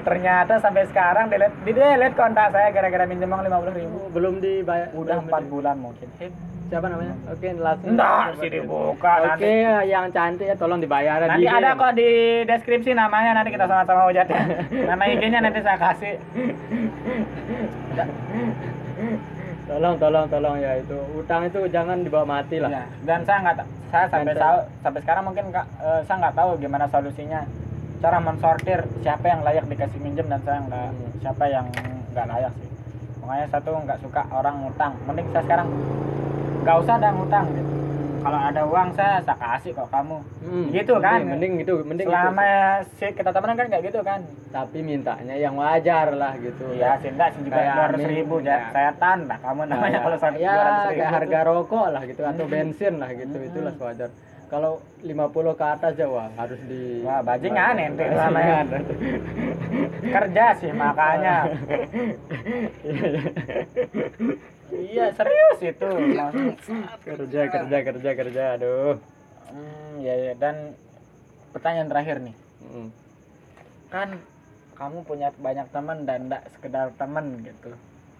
Ternyata 0.00 0.56
sampai 0.58 0.88
sekarang 0.88 1.28
delete 1.28 1.56
di 1.62 1.72
delete 1.72 2.14
kontak 2.14 2.48
saya 2.50 2.68
gara-gara 2.70 3.04
minjem 3.04 3.28
uang 3.28 3.44
lima 3.44 3.58
puluh 3.60 3.74
ribu. 3.74 3.98
Belum 4.10 4.34
dibayar. 4.38 4.88
Udah 4.92 5.20
empat 5.20 5.42
bulan 5.46 5.76
mungkin 5.76 6.08
siapa 6.64 6.86
namanya 6.86 7.14
oke 7.26 7.48
langsung 7.56 7.88
enggak 7.90 8.26
sih 8.36 8.48
dibuka 8.50 9.12
oke 9.18 9.28
nanti 9.28 9.52
yang 9.86 10.06
cantik 10.10 10.46
ya 10.46 10.54
tolong 10.54 10.78
dibayar 10.78 11.20
Nanti 11.22 11.40
di- 11.40 11.50
ada 11.50 11.70
kok 11.72 11.92
di 11.92 12.08
deskripsi 12.42 12.90
namanya 12.92 13.30
nanti 13.34 13.50
kita 13.50 13.64
sama-sama 13.64 14.06
hujat 14.06 14.26
ya. 14.32 14.40
Nama 14.86 15.04
IG-nya 15.06 15.40
nanti 15.40 15.60
saya 15.60 15.78
kasih. 15.78 16.14
tolong 19.64 19.96
tolong 19.96 20.26
tolong 20.26 20.56
ya 20.58 20.76
itu 20.76 20.92
utang 21.14 21.42
itu 21.44 21.58
jangan 21.68 22.00
dibawa 22.00 22.24
mati 22.30 22.58
lah 22.58 22.68
Iya. 22.70 22.84
Dan 23.02 23.20
saya 23.22 23.38
nggak 23.42 23.56
saya 23.88 24.06
sampai 24.08 24.34
tahu 24.34 24.56
sampai 24.82 25.00
sekarang 25.00 25.24
mungkin 25.24 25.44
Kak, 25.48 25.66
eh, 25.78 26.00
saya 26.02 26.16
nggak 26.20 26.34
tahu 26.34 26.50
gimana 26.58 26.86
solusinya. 26.86 27.40
Cara 27.98 28.18
mensortir 28.18 28.84
siapa 29.00 29.24
yang 29.24 29.40
layak 29.40 29.64
dikasih 29.64 29.96
minjem 29.98 30.26
dan 30.26 30.40
saya 30.42 30.58
nggak 30.62 30.86
Hmm. 30.86 31.12
siapa 31.18 31.44
yang 31.46 31.64
nggak 32.10 32.26
layak 32.26 32.52
sih. 32.54 32.68
Makanya 33.20 33.46
saya 33.48 33.60
tuh 33.62 33.74
nggak 33.78 33.98
suka 33.98 34.22
orang 34.30 34.54
ngutang. 34.60 34.92
Mending 35.02 35.28
saya 35.30 35.42
sekarang 35.42 35.68
nggak 36.64 36.80
usah 36.80 36.94
ada 36.94 37.10
ngutang 37.10 37.50
gitu. 37.50 37.72
Kalau 38.16 38.40
ada 38.40 38.64
uang 38.64 38.90
saya 38.90 39.20
saya 39.20 39.36
kasih 39.36 39.70
kok 39.70 39.86
kamu. 39.86 40.16
Hmm, 40.40 40.70
Gitu 40.70 40.92
kan? 40.96 41.20
mending, 41.20 41.28
mending 41.28 41.52
gitu 41.60 41.72
mending 41.82 42.06
Selama 42.08 42.40
gitu. 42.40 42.88
sih 42.96 43.12
kita 43.12 43.30
temenan 43.30 43.54
kan 43.54 43.66
kayak 43.68 43.84
gitu 43.84 44.00
kan. 44.00 44.20
tapi 44.48 44.80
mintanya 44.80 45.34
yang 45.34 45.54
wajar 45.54 46.14
lah 46.14 46.32
gitu 46.36 46.72
Iya 46.72 46.96
sih 46.96 47.10
enggak 47.10 47.32
sih 47.32 47.42
juga 47.42 47.58
dua 47.58 47.84
ratus 47.84 48.04
ribu 48.06 48.38
Ya. 48.38 48.46
ya. 48.46 48.58
Saya 48.70 48.90
tanda 48.94 49.36
kamu 49.36 49.66
namanya 49.66 49.90
Kayak- 49.90 50.00
kalau 50.00 50.16
sampai 50.16 50.40
ya 50.40 50.54
kayak 50.54 50.94
tuh. 50.94 51.12
harga 51.12 51.42
rokok 51.44 51.86
lah 51.90 52.06
gitu 52.06 52.22
atau 52.22 52.40
Hmm. 52.40 52.48
bensin 52.48 52.96
lah 52.96 53.12
gitu 53.12 53.34
Hmm. 53.34 53.44
itulah 53.44 53.72
wajar 53.76 54.08
kalau 54.46 54.78
50 55.02 55.52
ke 55.52 55.64
atas 55.66 55.94
ya 55.94 56.06
wah 56.06 56.30
harus 56.32 56.58
di 56.62 57.02
Wah, 57.02 57.20
bajingan 57.20 57.76
ente 57.76 58.06
namanya. 58.06 58.62
kerja 60.14 60.54
sih 60.54 60.72
makanya. 60.72 61.44
iya 64.76 65.06
serius 65.10 65.58
itu. 65.60 65.88
Kerja 67.04 67.40
kerja 67.48 67.78
kerja 67.82 68.10
kerja 68.12 68.42
aduh 68.54 68.96
Hmm, 69.44 70.02
ya, 70.02 70.14
ya 70.16 70.32
dan 70.34 70.74
pertanyaan 71.52 71.86
terakhir 71.86 72.16
nih. 72.18 72.34
Hmm. 72.60 72.88
Kan 73.86 74.08
kamu 74.74 75.06
punya 75.06 75.30
banyak 75.36 75.70
teman 75.70 76.02
dan 76.02 76.26
enggak 76.26 76.42
sekedar 76.50 76.90
teman 76.96 77.38
gitu. 77.38 77.70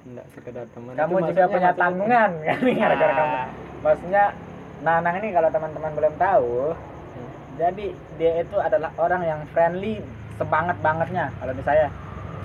Enggak 0.04 0.26
sekedar 0.30 0.66
teman 0.70 0.94
Kamu 0.94 1.14
Itu 1.18 1.26
juga 1.34 1.44
punya 1.50 1.70
tanggungan 1.74 2.30
kan 2.46 2.58
gara-gara 2.62 3.10
Ah. 3.10 3.16
kamu. 3.18 3.38
Maksudnya 3.82 4.24
Nanang 4.84 5.16
ini 5.16 5.32
kalau 5.32 5.48
teman-teman 5.48 5.92
belum 5.96 6.14
tahu, 6.18 6.76
Hmm. 7.14 7.30
jadi 7.56 7.86
dia 8.18 8.32
itu 8.42 8.56
adalah 8.58 8.90
orang 8.94 9.22
yang 9.22 9.40
friendly 9.50 10.02
sebanget 10.34 10.76
bangetnya 10.78 11.32
kalau 11.40 11.54
di 11.56 11.62
saya. 11.62 11.88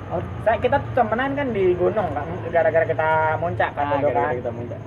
Oh, 0.10 0.22
Saya 0.42 0.58
kita 0.58 0.78
temenan 0.92 1.32
kan 1.34 1.48
di 1.50 1.74
gunung 1.74 2.10
kan 2.10 2.26
gara-gara 2.50 2.82
kita 2.84 3.10
muncak 3.38 3.70
kan 3.72 3.84
ah, 3.84 3.90
dulu 3.94 4.10
gara-gara 4.10 4.26
kan. 4.28 4.38
kita 4.38 4.52
muda 4.52 4.78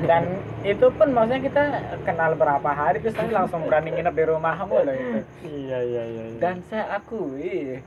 Dan 0.00 0.22
itu 0.62 0.86
pun 0.88 1.08
maksudnya 1.10 1.40
kita 1.42 1.62
kenal 2.00 2.32
berapa 2.32 2.70
hari 2.70 2.98
terus 2.98 3.12
saya 3.12 3.28
langsung 3.28 3.60
berani 3.62 3.90
nginep 3.90 4.14
di 4.14 4.24
rumahmu 4.24 4.76
loh 4.78 4.94
itu. 4.94 5.18
iya 5.42 5.78
iya 5.82 6.02
iya, 6.06 6.24
iya. 6.26 6.38
Dan 6.38 6.62
saya 6.64 6.94
akui 6.94 7.82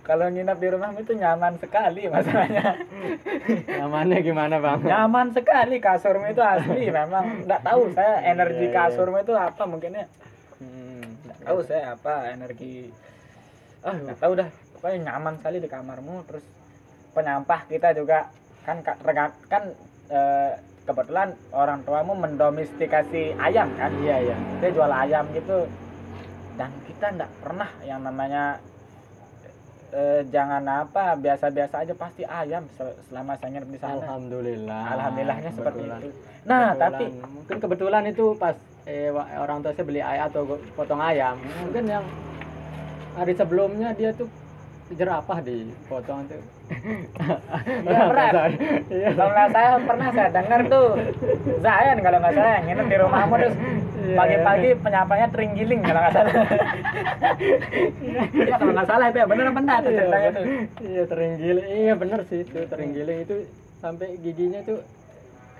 kalau 0.00 0.24
nginap 0.26 0.56
di 0.56 0.68
rumahmu 0.70 0.98
itu 0.98 1.12
nyaman 1.12 1.58
sekali 1.58 2.08
masalahnya. 2.08 2.80
Namanya 3.68 4.18
gimana 4.20 4.56
bang? 4.56 4.80
nyaman 4.82 5.28
sekali 5.30 5.76
kasurmu 5.78 6.26
itu 6.26 6.40
asli 6.40 6.88
memang 6.94 7.44
nggak 7.44 7.60
tahu 7.60 7.82
saya 7.90 8.24
energi 8.24 8.62
Iya, 8.62 8.70
iya. 8.70 8.76
kasurmu 8.80 9.16
itu 9.18 9.34
apa 9.34 9.62
mungkinnya 9.64 10.06
Hmm, 10.56 11.04
nggak 11.22 11.38
tahu 11.44 11.58
saya 11.60 11.92
apa 11.92 12.14
energi 12.28 12.88
ah 13.80 13.94
nggak 13.94 14.16
tahu 14.16 14.32
dah 14.34 14.48
pokoknya 14.78 15.10
nyaman 15.10 15.34
sekali 15.36 15.58
di 15.58 15.66
kamarmu 15.66 16.22
terus 16.24 16.46
penyampah 17.10 17.66
kita 17.66 17.90
juga 17.92 18.30
kan 18.62 18.78
ka- 18.78 18.94
rega- 19.02 19.34
kan 19.46 19.74
eh, 20.08 20.54
kebetulan 20.84 21.28
orang 21.50 21.82
tuamu 21.82 22.14
mendomestikasi 22.14 23.34
ayam 23.36 23.74
kan 23.74 23.90
Iya 23.98 24.16
iya. 24.22 24.36
dia 24.56 24.70
jual 24.70 24.86
ayam 24.88 25.26
gitu 25.32 25.66
dan 26.54 26.70
kita 26.86 27.10
nggak 27.12 27.32
pernah 27.38 27.70
yang 27.82 28.00
namanya 28.00 28.62
eh, 29.90 30.22
jangan 30.26 30.62
apa 30.64 31.16
biasa-biasa 31.16 31.74
aja 31.80 31.92
pasti 31.92 32.22
ayam 32.22 32.64
se- 32.70 32.96
selama 33.04 33.34
saya 33.34 33.50
nginep 33.52 33.68
di 33.68 33.78
sana 33.78 33.98
Alhamdulillah. 33.98 34.82
alhamdulillahnya 34.88 35.50
seperti 35.50 35.82
itu 35.82 36.08
nah 36.44 36.70
Kebetulan. 36.70 36.78
tapi 36.78 37.04
mungkin 37.26 37.56
kebetulan 37.58 38.02
itu 38.06 38.24
pas 38.34 38.54
eh, 38.84 39.10
orang 39.12 39.58
tua 39.60 39.72
saya 39.72 39.84
beli 39.84 40.00
ayam 40.00 40.24
atau 40.28 40.42
potong 40.72 41.02
ayam 41.02 41.34
mungkin 41.58 41.84
yang 41.84 42.04
hari 43.14 43.34
sebelumnya 43.34 43.90
dia 43.92 44.14
tuh 44.14 44.30
jerapah 44.90 45.38
dipotong 45.40 46.24
tuh 46.26 46.42
Iya, 47.80 48.00
berat. 48.06 48.32
Iya. 48.88 49.08
kalau 49.12 49.30
nggak 49.30 49.48
saya 49.50 49.70
pernah 49.80 50.08
saya 50.10 50.28
dengar 50.30 50.60
tuh 50.66 50.88
Zayan 51.58 51.98
kalau 51.98 52.18
nggak 52.18 52.34
salah 52.34 52.60
nginep 52.62 52.86
di 52.86 52.96
rumahmu 52.98 53.34
terus 53.36 53.54
Iya. 53.98 54.14
pagi-pagi 54.14 54.68
penyapanya 54.78 55.26
teringgiling 55.28 55.80
kalau 55.82 56.00
nggak 56.00 56.14
salah 56.14 56.32
Iya 58.32 58.56
kalau 58.56 58.72
nggak 58.72 58.88
salah 58.88 59.06
itu 59.06 59.18
ya 59.18 59.26
bener 59.26 59.44
enggak 59.48 59.78
tuh 59.78 59.90
Iya, 59.90 59.98
ceritanya 59.98 60.30
tuh 60.30 60.44
iya 60.80 61.02
teringgiling 61.04 61.66
iya 61.68 61.92
bener 61.94 62.20
sih 62.24 62.38
itu 62.40 62.58
teringgiling 62.64 63.18
itu 63.22 63.36
sampai 63.78 64.16
giginya 64.18 64.60
tuh 64.62 64.80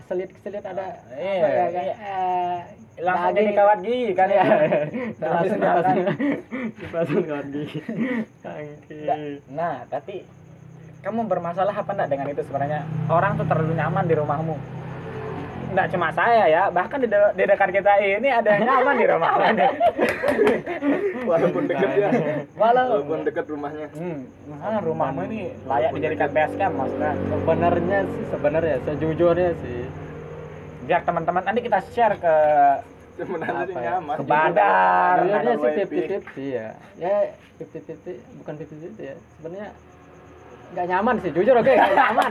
keselit 0.08 0.30
keselit 0.32 0.64
ada 0.64 1.04
Iya, 1.12 1.36
apa 1.36 1.48
ya, 1.52 1.66
iya. 1.68 1.94
eh, 1.94 2.58
langsung 2.98 3.36
jadi 3.36 3.50
kawat 3.52 3.78
gigi 3.78 4.10
kan 4.12 4.28
ya 4.28 4.44
langsung 5.22 5.60
dipasang. 5.60 5.96
dipasang 6.74 7.22
kawat 7.22 7.46
gigi. 7.46 7.78
Nah, 9.48 9.84
tapi 9.86 10.24
kamu 10.98 11.28
bermasalah 11.28 11.76
apa 11.76 11.92
enggak 11.92 12.08
dengan 12.08 12.26
itu 12.28 12.42
sebenarnya? 12.42 12.82
Orang 13.06 13.36
tuh 13.36 13.44
terlalu 13.44 13.76
nyaman 13.76 14.04
di 14.04 14.16
rumahmu. 14.16 14.56
Enggak 15.68 15.92
cuma 15.92 16.08
saya 16.10 16.48
ya, 16.48 16.62
bahkan 16.68 16.96
di, 16.96 17.06
de- 17.06 17.34
di 17.36 17.44
dekat 17.44 17.68
kita 17.70 17.92
ini 18.00 18.28
ada 18.28 18.50
yang 18.50 18.64
nyaman 18.66 18.94
di 18.96 19.06
rumahmu. 19.06 19.42
walaupun 21.28 21.62
deket 21.66 21.90
ya. 21.94 22.08
Walau. 22.56 22.86
Walaupun 22.98 23.18
deket 23.22 23.46
rumahnya. 23.46 23.86
Hmm, 23.92 24.26
makanya 24.48 24.78
rumahmu 24.80 25.20
ini 25.28 25.40
layak 25.62 25.90
dijadikan 25.92 26.30
base 26.32 26.54
camp 26.56 26.74
maksudnya. 26.74 27.12
sebenarnya 27.28 27.98
sih 28.06 28.24
sebenarnya 28.26 28.76
sejujurnya 28.82 29.50
sih 29.60 29.80
Biar 30.88 31.04
teman-teman 31.04 31.44
nanti 31.44 31.60
kita 31.60 31.78
share 31.92 32.16
ke 32.16 32.34
ya? 33.76 34.00
Ke 34.00 34.24
Badar. 34.24 35.14
Sebenarnya 35.20 35.52
Kalau 35.52 35.68
sih 35.68 35.74
fifty 35.84 36.00
fifty 36.08 36.44
ya. 36.56 36.68
Ya 36.96 37.16
fifty 37.60 37.78
fifty 37.84 38.12
bukan 38.40 38.54
fifty 38.56 38.76
fifty 38.80 39.02
ya. 39.12 39.16
Sebenarnya 39.36 39.68
nggak 40.68 40.86
nyaman 40.88 41.14
sih, 41.24 41.30
jujur 41.32 41.56
oke 41.60 41.72
nggak 41.72 41.92
nyaman. 41.96 42.30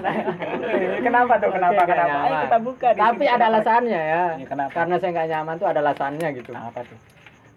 kenapa 1.05 1.33
tuh? 1.37 1.49
Kenapa? 1.53 1.73
Nggak 1.73 1.89
kenapa? 1.89 2.17
Ayo 2.17 2.35
kita 2.45 2.57
buka 2.61 2.87
di 2.93 2.99
Tapi 3.01 3.17
sini. 3.17 3.29
ada 3.29 3.37
Kenapa? 3.37 3.49
alasannya 3.53 4.01
ya. 4.01 4.23
Iya, 4.37 4.45
kenapa? 4.49 4.71
Karena 4.73 4.95
saya 4.97 5.11
nggak 5.13 5.29
nyaman 5.29 5.55
tuh 5.61 5.67
ada 5.69 5.79
alasannya 5.85 6.27
gitu. 6.33 6.51
Apa 6.53 6.79
tuh? 6.81 6.97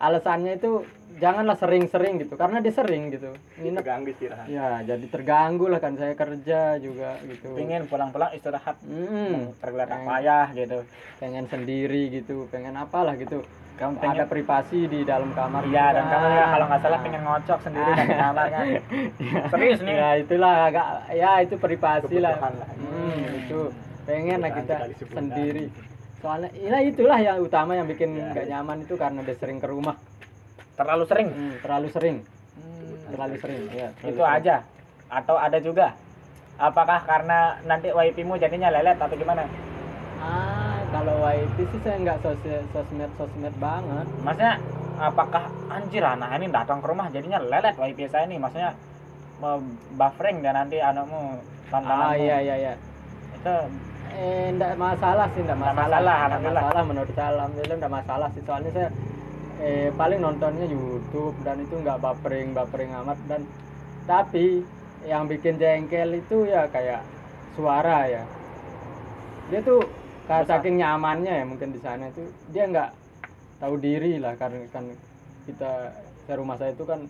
Alasannya 0.01 0.53
itu 0.57 0.71
janganlah 1.21 1.55
sering-sering 1.55 2.19
gitu, 2.19 2.35
karena 2.35 2.59
dia 2.59 2.73
sering 2.73 3.09
gitu. 3.09 3.31
Nginep 3.57 3.79
terganggu 3.79 4.09
istirahat 4.11 4.47
ya 4.47 4.69
jadi 4.83 5.05
terganggu 5.07 5.67
lah 5.67 5.79
kan 5.79 5.95
saya 5.95 6.15
kerja 6.15 6.61
juga 6.77 7.21
gitu. 7.23 7.53
Pingin 7.53 7.85
pulang-pulang 7.85 8.33
istirahat 8.33 8.81
Hmm, 8.81 9.53
tergeletak 9.57 10.01
Pengen. 10.01 10.09
payah 10.09 10.47
gitu. 10.53 10.79
pengen 11.17 11.45
sendiri 11.47 12.03
gitu, 12.11 12.49
pengen 12.49 12.73
apalah 12.75 13.13
gitu. 13.15 13.45
Kamu 13.77 13.93
Ada 13.95 14.03
pengen 14.03 14.27
privasi 14.27 14.81
di 14.87 15.05
dalam 15.05 15.31
kamar. 15.31 15.65
Iya 15.65 15.87
dan 15.91 16.03
juga. 16.03 16.13
kamu 16.15 16.27
ya 16.31 16.47
kalau 16.51 16.65
nggak 16.67 16.81
salah 16.81 17.01
pengen 17.01 17.23
ngocok 17.23 17.59
sendiri 17.61 17.91
kan 17.91 18.05
di 18.05 18.17
kamar 18.19 18.47
kan. 18.51 18.65
Serius 19.53 19.81
nih. 19.81 19.95
Ya 19.95 20.11
itulah 20.17 20.55
agak 20.67 20.87
ya 21.11 21.33
itu 21.41 21.55
privasi 21.57 22.17
lah. 22.19 22.37
Lah. 22.37 22.69
Hmm, 22.75 23.21
itu 23.39 23.59
pengen 24.05 24.39
lah 24.41 24.51
kita 24.51 24.75
sendiri. 25.07 25.65
Soalnya 26.21 26.49
ya 26.55 26.77
itulah 26.83 27.17
yang 27.17 27.37
utama 27.39 27.73
yang 27.73 27.85
bikin 27.85 28.13
Ya. 28.13 28.29
nggak 28.31 28.47
nyaman 28.49 28.77
itu 28.81 28.95
karena 28.95 29.21
dia 29.21 29.37
sering 29.37 29.57
ke 29.57 29.65
rumah. 29.65 29.97
Terlalu 30.81 31.05
sering. 31.05 31.29
Hmm, 31.29 31.55
terlalu 31.61 31.89
sering, 31.91 32.17
terlalu 33.07 33.37
sering. 33.37 33.63
Ya, 33.69 33.89
terlalu 33.93 34.09
Itu 34.11 34.23
sering. 34.23 34.37
aja. 34.39 34.57
Atau 35.11 35.37
ada 35.37 35.59
juga. 35.61 35.87
Apakah 36.57 37.05
karena 37.05 37.39
nanti 37.63 37.89
wifi-mu 37.91 38.37
jadinya 38.37 38.69
lelet 38.71 38.97
atau 38.97 39.13
gimana? 39.13 39.45
Ah, 40.19 40.81
kalau 40.91 41.21
YT 41.23 41.57
sih 41.59 41.81
saya 41.81 41.97
nggak 41.99 42.19
sosmed 42.21 42.65
sosmed 42.71 43.13
sosmed 43.15 43.55
banget. 43.57 44.07
Maksudnya 44.19 44.55
apakah 44.97 45.43
anjir 45.69 46.01
anak 46.03 46.37
ini 46.37 46.49
datang 46.49 46.81
ke 46.81 46.87
rumah 46.87 47.09
jadinya 47.09 47.41
lelet 47.41 47.73
wifi 47.75 48.05
saya 48.07 48.25
nih 48.25 48.37
maksudnya 48.37 48.77
mau 49.37 49.57
buffering 49.95 50.41
dan 50.41 50.53
nanti 50.55 50.77
anakmu 50.77 51.41
tontonanmu 51.67 52.05
Ah 52.05 52.15
iya 52.15 52.37
iya 52.39 52.55
iya. 52.59 52.73
itu 53.35 53.55
Eh, 54.11 54.51
enggak 54.51 54.75
masalah 54.75 55.31
sih, 55.31 55.41
enggak 55.41 55.55
Nggak 55.57 55.71
masalah. 55.71 55.87
masalah, 55.87 56.03
Nggak 56.13 56.27
alhamdulillah. 56.27 56.63
masalah 56.63 56.83
menurut 56.85 57.11
saya 57.15 57.29
alhamdulillah 57.31 57.77
enggak 57.79 57.95
masalah 57.95 58.29
sih. 58.29 58.43
Soalnya 58.43 58.71
saya 58.71 58.89
eh 59.61 59.93
paling 59.93 60.19
nontonnya 60.19 60.65
YouTube 60.65 61.37
dan 61.39 61.61
itu 61.61 61.77
enggak 61.77 62.01
buffering 62.01 62.51
buffering 62.51 62.91
amat 62.97 63.19
dan 63.25 63.45
tapi 64.03 64.65
yang 65.03 65.25
bikin 65.27 65.57
jengkel 65.57 66.13
itu 66.15 66.45
ya 66.45 66.65
kayak 66.67 67.05
suara 67.53 68.05
ya. 68.07 68.25
Dia 69.47 69.61
tuh 69.61 69.85
kayak 70.25 70.47
saking 70.47 70.77
nyamannya 70.77 71.35
ya 71.35 71.45
mungkin 71.45 71.71
di 71.71 71.79
sana 71.79 72.09
itu 72.09 72.25
dia 72.49 72.65
enggak 72.65 72.91
tahu 73.59 73.77
diri 73.77 74.17
lah 74.17 74.33
karena 74.35 74.65
kan 74.69 74.85
kita 75.45 75.93
saya 76.25 76.37
rumah 76.37 76.57
saya 76.57 76.73
itu 76.73 76.85
kan 76.85 77.05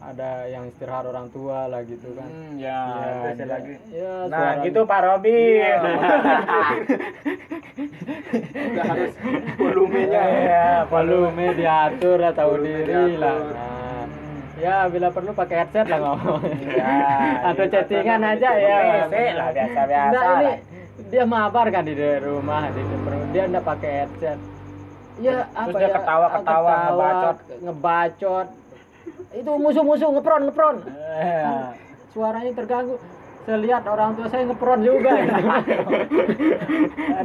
ada 0.00 0.48
yang 0.48 0.64
istirahat 0.66 1.04
orang 1.04 1.28
tua 1.28 1.68
lah 1.68 1.84
gitu 1.84 2.16
kan. 2.16 2.24
Hmm, 2.26 2.56
ya, 2.56 2.80
Ya, 3.20 3.36
dia- 3.36 3.44
lagi. 3.44 3.74
ya, 3.92 4.12
Nah, 4.24 4.38
suara- 4.56 4.64
gitu 4.64 4.80
Pak 4.82 5.00
Robi. 5.04 5.36
udah 8.32 8.84
harus 8.86 9.12
volumenya 9.56 10.22
Iya, 10.22 10.66
volume 10.86 11.46
diatur 11.52 12.16
lah 12.16 12.32
tahu 12.32 12.50
Volume 12.54 12.68
diri 12.68 12.86
diatur. 12.86 13.18
lah 13.18 13.36
nah, 13.50 14.04
ya 14.56 14.76
bila 14.86 15.08
perlu 15.08 15.30
pakai 15.32 15.56
headset 15.58 15.86
lah 15.86 15.98
ngomong 16.00 16.42
Iya, 16.46 16.94
atau 17.48 17.64
iya. 17.64 17.72
chattingan 17.72 18.20
aja 18.22 18.50
ya 18.52 18.78
lah 19.32 19.48
biasa-biasa 19.50 20.12
Nah, 20.12 20.22
ini 20.32 20.44
lah. 20.44 20.56
dia 21.06 21.24
mabar 21.24 21.66
kan 21.68 21.82
di 21.82 21.94
rumah 22.18 22.62
di 22.68 22.82
depan- 22.82 23.30
dia 23.30 23.42
enggak 23.44 23.64
pakai 23.66 23.90
headset 24.00 24.38
ya 25.18 25.34
Terus 25.36 25.52
apa 25.52 25.70
dia 25.74 25.82
ya 25.82 25.90
ketawa-ketawa, 25.92 26.72
ngebacot. 26.86 27.36
ngebacot 27.60 28.46
itu 29.32 29.50
musuh-musuh 29.54 30.08
ngepron 30.10 30.42
ngepron 30.44 30.76
Iya. 30.86 31.74
suaranya 32.10 32.52
terganggu 32.52 32.94
saya 33.40 33.56
lihat 33.58 33.82
orang 33.84 34.12
tua 34.12 34.26
saya 34.26 34.42
ngepron 34.44 34.80
juga 34.80 35.10
gitu. 35.16 35.40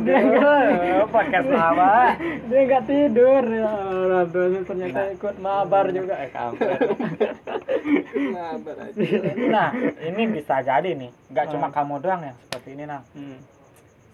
dia 0.01 0.17
nggak 0.17 1.07
podcast 1.07 1.47
lama. 1.47 1.93
dia 2.45 2.59
nggak 2.61 2.83
tidur 2.85 3.43
ya 3.45 3.69
orang 4.01 4.25
tua 4.29 4.45
saya 4.47 4.61
ternyata 4.63 4.99
ikut 5.11 5.35
mabar 5.37 5.85
juga 5.89 6.13
eh 6.17 6.29
kampret 6.29 6.79
aja. 6.79 6.89
Nah, 9.47 9.69
ini 10.01 10.21
bisa 10.29 10.53
jadi 10.59 10.89
nih. 10.91 11.11
Nggak 11.29 11.45
cuma 11.51 11.65
Ah. 11.65 11.71
kamu 11.73 11.93
doang 11.99 12.21
yang 12.23 12.37
seperti 12.39 12.67
ini, 12.73 12.83
Nang. 12.85 13.03
Hmm. 13.11 13.37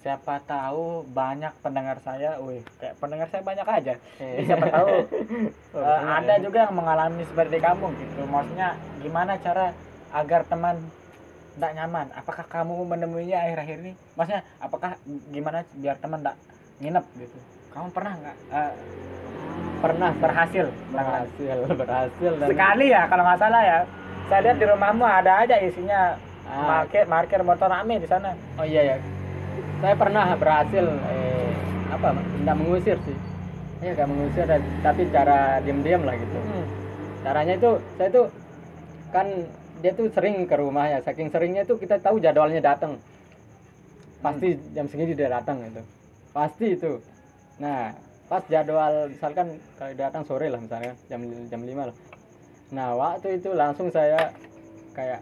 Siapa 0.02 0.42
tahu 0.42 1.06
banyak 1.06 1.54
pendengar 1.62 2.02
saya, 2.02 2.42
wih, 2.42 2.60
kayak 2.76 2.98
pendengar 2.98 3.30
saya 3.30 3.42
banyak 3.42 3.64
aja. 3.64 3.94
Eh. 4.18 4.42
Siapa 4.42 4.66
tahu 4.68 4.88
Oh, 5.72 5.78
banyak 5.78 6.18
ada 6.18 6.34
ya. 6.34 6.42
juga 6.42 6.58
yang 6.66 6.74
mengalami 6.74 7.22
seperti 7.24 7.56
kamu 7.58 7.86
gitu. 7.94 8.20
Maksudnya 8.26 8.70
gimana 8.98 9.38
cara 9.38 9.66
agar 10.12 10.42
teman 10.44 10.76
tidak 11.52 11.72
nyaman? 11.74 12.08
Apakah 12.14 12.46
kamu 12.46 12.76
menemuinya 12.86 13.38
akhir-akhir 13.40 13.78
ini? 13.80 13.92
Maksudnya 14.16 14.42
apakah 14.58 14.92
gimana 15.30 15.64
biar 15.76 15.96
teman 15.98 16.20
tidak 16.22 16.36
nginep 16.80 17.06
gitu? 17.18 17.38
Kamu 17.72 17.88
pernah 17.90 18.14
nggak 18.18 18.38
eh, 18.52 18.74
pernah 19.80 20.12
berhasil? 20.14 20.66
berhasil 20.92 21.58
berhasil 21.82 22.32
dan 22.38 22.48
Sekali 22.48 22.86
ya 22.90 23.02
kalau 23.06 23.24
nggak 23.24 23.40
salah 23.40 23.62
ya. 23.64 23.80
Saya 24.28 24.40
lihat 24.48 24.58
di 24.58 24.66
rumahmu 24.66 25.04
ada 25.04 25.32
aja 25.44 25.56
isinya 25.60 26.16
Ah. 26.42 26.84
market 26.84 27.08
marker 27.08 27.42
motor 27.48 27.72
rame 27.72 27.96
di 27.96 28.08
sana. 28.10 28.36
oh 28.60 28.66
iya 28.68 28.82
ya 28.84 28.96
saya 29.80 29.96
pernah 29.96 30.36
berhasil 30.36 30.84
eh 30.84 31.48
apa 31.88 32.12
tidak 32.12 32.56
mengusir 32.60 32.98
sih 33.08 33.16
ya 33.80 33.96
gak 33.96 34.10
mengusir 34.12 34.44
tapi 34.84 35.02
cara 35.16 35.64
diam-diam 35.64 36.04
lah 36.04 36.12
gitu 36.12 36.38
Hmm. 36.44 36.66
caranya 37.24 37.54
itu 37.56 37.72
saya 37.96 38.10
tuh 38.12 38.26
kan 39.16 39.28
dia 39.82 39.91
tuh 39.98 40.08
sering 40.13 40.46
ke 40.46 40.56
rumah 40.56 40.88
ya 40.88 41.02
saking 41.02 41.34
seringnya 41.34 41.65
tuh 41.65 41.82
kita 41.82 41.98
tahu 41.98 42.22
jadwalnya 42.22 42.62
datang. 42.62 43.02
Pasti 44.22 44.54
jam 44.78 44.86
segini 44.86 45.17
dia 45.17 45.34
datang 45.34 45.65
itu 45.65 45.82
pasti 46.32 46.78
itu. 46.78 47.02
Nah 47.60 47.91
pas 48.32 48.46
jadwal 48.48 49.12
misalkan 49.12 49.60
kalau 49.76 49.94
datang 49.98 50.24
sore 50.24 50.48
lah 50.48 50.60
misalkan 50.62 50.96
jam 51.12 51.22
jam 51.52 51.62
5 51.65 51.89
lah. 51.91 51.96
Nah 52.72 52.88
waktu 52.96 53.41
itu 53.41 53.52
langsung 53.52 53.91
saya 53.91 54.32
kayak 54.96 55.20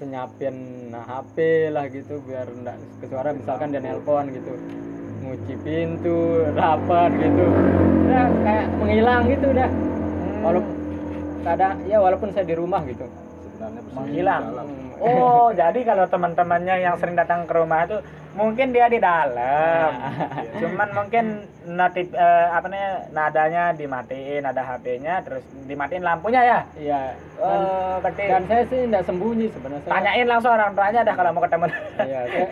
senyapin 0.00 0.88
HP 0.94 1.68
lah 1.74 1.90
gitu 1.90 2.22
biar 2.24 2.46
enggak 2.48 2.78
kesuara 3.02 3.34
misalkan 3.34 3.74
dia 3.74 3.82
nelpon 3.82 4.30
gitu 4.32 4.54
ngunci 5.26 5.54
pintu 5.60 6.48
rapat 6.56 7.10
gitu. 7.18 7.46
Ya 8.08 8.22
kayak 8.40 8.66
menghilang 8.80 9.22
gitu 9.28 9.48
dah 9.52 9.70
walaupun 10.40 10.74
kadang 11.44 11.76
ya 11.84 11.98
walaupun 12.00 12.28
saya 12.32 12.46
di 12.48 12.56
rumah 12.56 12.80
gitu 12.88 13.04
Menghilang. 13.94 14.42
Oh, 14.98 15.48
jadi 15.60 15.80
kalau 15.84 16.04
teman-temannya 16.06 16.74
yang 16.82 16.94
sering 16.98 17.14
datang 17.14 17.46
ke 17.46 17.52
rumah 17.54 17.86
itu 17.86 17.98
mungkin 18.34 18.70
dia 18.70 18.86
di 18.86 18.98
dalam. 19.02 19.90
Cuman 20.62 20.88
mungkin 20.94 21.24
notif 21.66 22.10
eh, 22.14 22.46
apa 22.50 22.66
namanya 22.70 22.92
nadanya 23.10 23.62
dimatiin, 23.74 24.46
ada 24.46 24.62
HP-nya 24.62 25.26
terus 25.26 25.42
dimatiin 25.66 26.04
lampunya 26.06 26.40
ya. 26.46 26.60
Iya. 26.78 27.02
Dan, 27.38 27.60
Oh, 27.62 27.94
berarti 28.02 28.24
dan 28.26 28.42
saya 28.50 28.62
sih 28.66 28.80
tidak 28.86 29.02
sembunyi 29.06 29.46
sebenarnya. 29.54 29.86
Tanyain 29.90 30.26
langsung 30.26 30.52
orang 30.54 30.72
tuanya 30.74 31.00
dah 31.06 31.14
kalau 31.14 31.30
mau 31.34 31.42
ketemu. 31.46 31.66
Iya, 31.98 32.20
saya, 32.26 32.46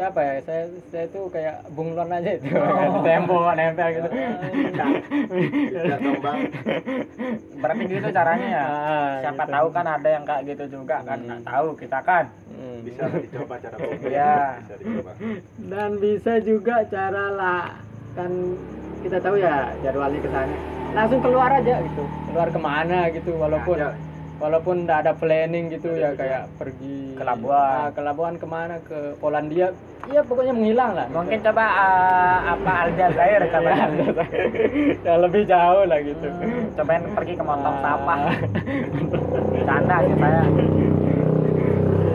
siapa 0.00 0.20
ya? 0.24 0.34
Saya 0.40 0.62
saya 0.88 1.06
tuh 1.12 1.28
kayak 1.28 1.56
bunglon 1.70 2.08
aja 2.08 2.30
itu. 2.32 2.48
Oh. 2.56 3.02
Tembok 3.06 3.52
nempel 3.52 3.88
gitu. 3.92 4.08
Tidak 4.08 5.98
dong 6.00 6.18
bang. 6.18 6.38
Berarti 7.60 7.84
gitu 7.84 8.08
caranya 8.08 8.48
ya. 8.48 8.64
Ah, 8.64 9.12
Siapa 9.20 9.44
gitu. 9.44 9.52
tahu 9.52 9.66
kan 9.70 9.86
ada 9.86 10.08
yang 10.08 10.24
kayak 10.24 10.42
gitu 10.48 10.64
juga 10.72 10.96
kan 11.04 11.18
Hmm. 11.20 11.26
nggak 11.28 11.42
tahu 11.44 11.66
kita 11.76 11.98
kan. 12.00 12.24
Hmm. 12.48 12.78
Bisa 12.80 13.02
dicoba 13.12 13.54
cara 13.60 13.76
bohong. 13.80 14.00
Iya. 14.02 14.36
Bisa 14.58 14.74
dicoba. 14.80 15.12
Dan 15.60 15.90
bisa 16.00 16.32
juga 16.40 16.74
cara 16.88 17.24
lah 17.30 17.64
kan 18.16 18.30
kita 19.00 19.18
tahu 19.20 19.36
ya 19.36 19.54
jadwalnya 19.80 20.18
ke 20.18 20.30
sana. 20.32 20.56
Langsung 20.90 21.20
keluar 21.20 21.50
aja 21.52 21.74
gitu. 21.78 22.04
Keluar 22.26 22.48
ke 22.48 22.58
mana 22.58 22.98
gitu 23.12 23.30
walaupun 23.36 23.76
Aja. 23.76 23.92
Walaupun 24.40 24.82
nggak 24.82 24.98
ada 24.98 25.12
planning 25.12 25.68
gitu 25.70 25.92
ya 25.92 26.16
kayak 26.16 26.48
pergi 26.56 27.12
Ke 27.12 27.22
Labuan. 27.22 27.60
Ah, 27.76 27.88
ke 27.92 28.00
Labuan 28.00 28.34
ke 28.34 28.46
mana 28.46 28.80
ke 28.80 28.98
Polandia 29.14 29.68
iya 30.02 30.24
pokoknya 30.24 30.50
menghilang 30.50 30.96
lah 30.96 31.06
Mungkin 31.06 31.38
coba 31.38 31.64
eh, 31.68 32.38
apa 32.48 32.72
Aljazair 32.82 33.42
coba. 33.52 33.70
ya 34.98 35.14
lebih 35.20 35.42
jauh 35.44 35.84
lah 35.84 35.98
gitu 36.00 36.26
Hmm, 36.26 36.72
cobain 36.72 37.04
pergi 37.12 37.34
ke 37.36 37.44
montong 37.44 37.76
Ah. 37.76 37.82
sampah. 37.84 38.18
Canda 39.68 39.96
sih 40.00 40.16
saya. 40.16 40.42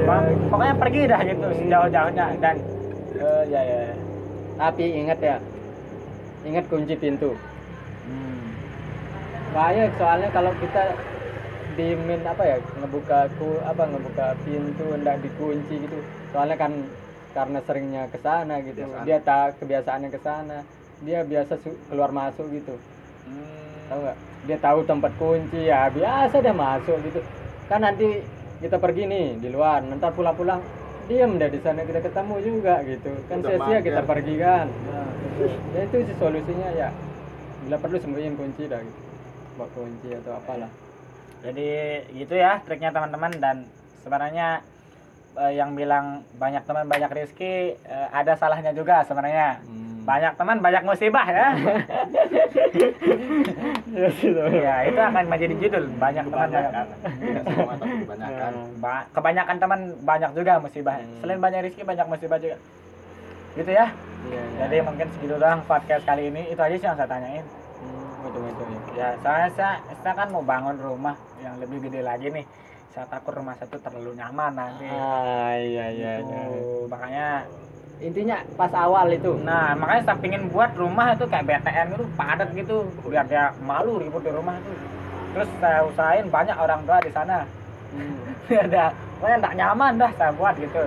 Pok- 0.01 0.33
Pokoknya 0.49 0.75
pergi 0.75 1.01
dah 1.05 1.21
gitu 1.23 1.47
sejauh-jauhnya 1.55 2.25
dan 2.35 2.55
eh, 3.15 3.43
ya 3.47 3.61
ya. 3.61 3.79
ya. 3.85 3.93
tapi 4.55 4.83
ingat 4.87 5.19
ya 5.19 5.37
ingat 6.41 6.65
kunci 6.65 6.95
pintu 6.95 7.37
Hmm. 8.01 8.53
bahaya 9.49 9.89
soalnya 9.93 10.29
kalau 10.29 10.53
kita 10.55 10.93
dimin 11.75 12.23
apa 12.23 12.43
ya 12.47 12.57
ngebuka 12.79 13.27
ku 13.35 13.59
apa 13.61 13.83
ngebuka 13.85 14.39
pintu 14.47 14.87
ndak 14.95 15.19
dikunci 15.21 15.75
gitu. 15.83 15.99
Soalnya 16.31 16.55
kan 16.55 16.71
karena 17.35 17.59
seringnya 17.67 18.03
ke 18.07 18.17
sana 18.23 18.63
gitu. 18.63 18.87
Kebiasaan. 18.87 19.03
dia 19.03 19.17
tak 19.19 19.59
kebiasaannya 19.59 20.09
ke 20.09 20.19
sana. 20.23 20.57
Dia 21.03 21.19
biasa 21.27 21.59
keluar 21.91 22.11
masuk 22.15 22.47
gitu. 22.55 22.75
Hmm. 23.27 23.91
tahu 23.91 23.99
nggak? 24.01 24.17
Dia 24.47 24.57
tahu 24.63 24.79
tempat 24.87 25.11
kunci 25.19 25.59
ya 25.67 25.91
biasa 25.91 26.35
dia 26.39 26.55
masuk 26.55 26.97
gitu. 27.03 27.19
Kan 27.67 27.83
nanti 27.83 28.23
kita 28.63 28.79
pergi 28.79 29.03
nih 29.05 29.27
di 29.43 29.51
luar. 29.51 29.83
Nanti 29.83 30.07
pulang-pulang 30.15 30.63
diam 31.05 31.37
deh 31.37 31.51
di 31.51 31.59
sana 31.59 31.83
kita 31.83 31.99
ketemu 31.99 32.35
juga 32.39 32.81
gitu. 32.87 33.11
Kan 33.27 33.43
sia-sia 33.43 33.79
kita 33.83 34.01
pergi 34.07 34.35
kan. 34.39 34.67
Ya 35.75 35.81
itu 35.83 35.95
sih 36.07 36.15
solusinya 36.15 36.71
ya. 36.71 36.89
Bila 37.67 37.75
perlu 37.83 37.99
sembunyiin 37.99 38.39
kunci 38.39 38.71
dah 38.71 38.79
gitu. 38.79 39.01
Bawa 39.59 39.67
kunci 39.75 40.09
atau 40.15 40.35
apalah 40.39 40.84
Jadi 41.45 41.69
gitu 42.17 42.33
ya 42.33 42.57
triknya 42.65 42.89
teman-teman 42.89 43.31
dan 43.37 43.69
sebenarnya 44.01 44.65
eh, 45.37 45.53
yang 45.53 45.77
bilang 45.77 46.25
banyak 46.41 46.65
teman 46.65 46.89
banyak 46.89 47.11
rezeki 47.11 47.77
eh, 47.85 48.07
ada 48.09 48.33
salahnya 48.33 48.73
juga 48.73 49.05
sebenarnya. 49.05 49.61
Hmm. 49.61 49.85
Banyak 50.05 50.37
teman 50.37 50.61
banyak 50.61 50.85
musibah 50.85 51.25
ya. 51.25 51.47
ya 54.65 54.75
itu 54.85 54.99
akan 55.01 55.25
menjadi 55.25 55.55
judul 55.57 55.83
banyak 55.97 56.25
teman 56.29 56.49
banyak. 56.49 56.61
Kebanyakan. 56.69 56.85
Tapi 57.77 57.93
kebanyakan. 58.05 58.51
Ba- 58.83 59.05
kebanyakan 59.13 59.57
teman 59.57 59.79
banyak 60.05 60.31
juga 60.37 60.53
musibah. 60.61 60.97
Hmm. 61.01 61.17
Selain 61.21 61.41
banyak 61.41 61.59
rezeki 61.69 61.83
banyak 61.85 62.05
musibah 62.09 62.37
juga. 62.37 62.57
Gitu 63.55 63.71
ya. 63.71 63.87
Iya, 64.25 64.43
Jadi 64.65 64.75
mungkin 64.81 65.07
segitu 65.15 65.37
doang 65.37 65.61
podcast 65.69 66.03
kali 66.05 66.33
ini. 66.33 66.49
Itu 66.49 66.61
aja 66.61 66.75
sih 66.75 66.85
yang 66.85 66.97
saya 66.97 67.09
tanyain. 67.09 67.45
hmm, 67.45 68.25
betul-betul 68.25 68.65
ya. 68.67 68.79
Ya, 68.97 69.09
soalnya 69.21 69.49
saya, 69.53 69.73
saya 70.01 70.13
kan 70.17 70.27
mau 70.33 70.41
bangun 70.41 70.75
rumah 70.81 71.15
yang 71.45 71.55
lebih 71.61 71.77
gede 71.85 72.01
lagi 72.01 72.27
nih. 72.33 72.45
Saya 72.89 73.05
takut 73.05 73.35
rumah 73.35 73.53
saya 73.53 73.67
tuh 73.67 73.79
terlalu 73.79 74.15
nyaman 74.15 74.51
nanti. 74.55 74.87
ah 74.87 75.53
iya 75.53 75.85
iya 75.91 76.11
Gitu. 76.19 76.31
iya 76.31 76.87
Makanya 76.87 77.27
intinya 77.95 78.37
pas 78.55 78.71
awal 78.75 79.07
itu 79.07 79.39
nah, 79.39 79.71
makanya 79.71 80.03
saya 80.03 80.17
pingin 80.19 80.51
buat 80.51 80.75
rumah 80.75 81.15
itu 81.15 81.23
kayak 81.27 81.47
BTN 81.47 81.95
itu 81.95 82.05
padat 82.15 82.49
gitu 82.51 82.83
biar 83.07 83.23
dia 83.23 83.55
malu 83.61 83.99
ribut 83.99 84.23
di 84.23 84.31
rumah 84.31 84.55
itu. 84.57 84.73
Terus 85.31 85.49
saya 85.59 85.83
usahain 85.83 86.27
banyak 86.27 86.55
orang 86.55 86.81
tua 86.83 86.97
di 86.99 87.11
sana. 87.11 87.43
Hmm. 87.91 88.15
Biar 88.47 88.65
dia 88.67 88.87
pokoknya 89.19 89.37
enggak 89.43 89.55
nyaman 89.55 89.91
dah 89.95 90.11
saya 90.15 90.31
buat 90.33 90.55
gitu. 90.57 90.83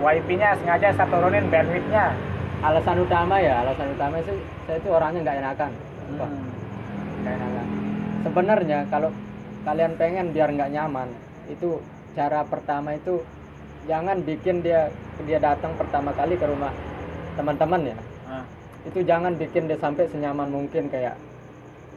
WiFi-nya 0.00 0.48
sengaja 0.58 0.88
saya 0.92 1.06
turunin 1.06 1.46
bandwidth-nya. 1.48 2.06
alasan 2.64 2.96
utama 2.96 3.36
ya 3.36 3.60
alasan 3.60 3.92
utama 3.92 4.16
sih 4.24 4.40
saya 4.64 4.80
itu 4.80 4.88
orangnya 4.88 5.20
nggak 5.20 5.36
enakan. 5.44 5.70
Hmm. 6.16 6.32
nggak 7.20 7.34
enakan 7.36 7.66
sebenarnya 8.24 8.78
kalau 8.88 9.12
kalian 9.64 9.92
pengen 9.94 10.30
biar 10.30 10.48
nggak 10.50 10.70
nyaman 10.70 11.08
itu 11.46 11.80
cara 12.12 12.44
pertama 12.44 12.94
itu 12.94 13.24
jangan 13.84 14.20
bikin 14.20 14.60
dia 14.60 14.88
dia 15.20 15.38
datang 15.38 15.72
pertama 15.74 16.12
kali 16.12 16.36
ke 16.36 16.44
rumah 16.44 16.72
teman-teman 17.34 17.80
ya 17.86 17.96
Ah. 18.24 18.44
itu 18.84 19.00
jangan 19.02 19.34
bikin 19.34 19.66
dia 19.66 19.76
sampai 19.76 20.06
senyaman 20.06 20.48
mungkin 20.48 20.88
kayak 20.88 21.16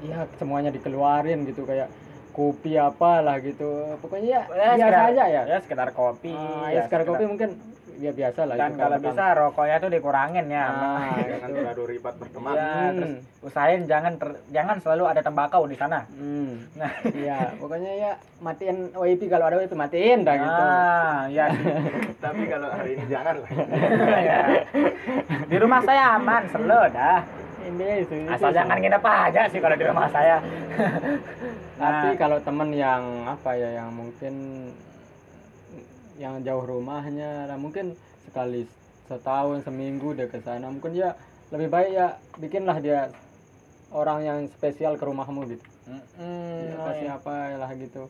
ya 0.01 0.27
semuanya 0.35 0.69
dikeluarin 0.69 1.43
gitu 1.43 1.63
kayak 1.63 1.87
kopi 2.29 2.77
apalah 2.77 3.39
gitu 3.39 3.65
pokoknya 3.97 4.27
ya, 4.27 4.41
Ya, 4.43 4.45
biasa 4.45 4.77
sekedar- 4.77 5.09
aja 5.09 5.23
ya, 5.25 5.41
Ya 5.47 5.57
sekedar 5.59 5.89
kopi. 5.91 6.29
Ah, 6.31 6.69
ya 6.69 6.81
sekarang 6.85 7.05
kopi 7.07 7.25
mungkin 7.25 7.49
ya 7.97 8.11
biasa 8.11 8.39
lah 8.43 8.55
Dan 8.55 8.71
kalau 8.73 8.97
bisa 8.97 9.23
rokoknya 9.33 9.77
tuh 9.77 9.89
dikurangin 9.89 10.45
ya. 10.47 10.65
Ah, 10.65 11.17
Jangan 11.17 11.49
terlalu 11.51 11.83
ribet 11.89 12.15
berteman. 12.15 12.53
Iya, 12.53 12.65
Hmm. 12.67 12.93
terus 12.93 13.13
usahain 13.43 13.81
jangan 13.83 14.13
ter- 14.15 14.41
jangan 14.47 14.77
selalu 14.77 15.03
ada 15.07 15.21
tembakau 15.21 15.65
di 15.65 15.73
sana. 15.73 16.05
Hmm. 16.09 16.65
Nah, 16.73 16.91
Iya, 17.03 17.57
pokoknya 17.57 17.91
ya 17.93 18.11
matiin 18.37 18.77
WiFi 18.91 19.25
kalau 19.27 19.45
ada 19.45 19.57
WiFi 19.57 19.75
matiin 19.75 20.19
dah 20.21 20.35
gitu. 20.35 20.61
Ah, 20.63 21.19
ya. 21.27 21.45
Tapi 22.23 22.41
kalau 22.45 22.69
hari 22.69 22.89
ini 22.93 23.05
jangan 23.07 23.35
lah. 23.35 23.49
Ya. 24.19 24.39
Di 25.43 25.57
rumah 25.57 25.81
saya 25.81 26.15
aman, 26.15 26.43
selo 26.47 26.81
dah. 26.87 27.19
Ini 27.59 27.87
itu. 27.99 28.13
itu 28.15 28.31
Asal 28.31 28.53
jangan 28.53 28.77
nginep 28.77 29.03
aja 29.03 29.41
sih 29.47 29.59
kalau 29.59 29.75
di 29.75 29.83
rumah 29.83 30.07
saya. 30.07 30.39
Tapi 31.75 32.07
Nah. 32.07 32.15
kalau 32.15 32.37
temen 32.39 32.69
yang 32.71 33.03
apa 33.27 33.53
ya 33.53 33.69
yang 33.75 33.89
mungkin 33.91 34.33
yang 36.17 36.41
jauh 36.43 36.65
rumahnya, 36.65 37.45
nah 37.49 37.57
mungkin 37.57 37.93
sekali 38.27 38.65
setahun 39.07 39.63
seminggu 39.63 40.17
dia 40.17 40.27
ke 40.27 40.39
sana, 40.43 40.67
mungkin 40.67 40.91
ya 40.97 41.15
lebih 41.53 41.69
baik 41.71 41.91
ya 41.95 42.07
bikinlah 42.41 42.77
dia 42.83 42.99
orang 43.93 44.19
yang 44.25 44.39
spesial 44.51 44.99
ke 44.99 45.03
rumahmu 45.07 45.47
gitu. 45.47 45.63
Mm-mm, 45.87 46.67
Ya, 46.67 46.73
oh 46.75 46.85
kasih 46.91 47.07
iya. 47.07 47.15
apa 47.15 47.35
lah 47.55 47.71
gitu. 47.79 48.01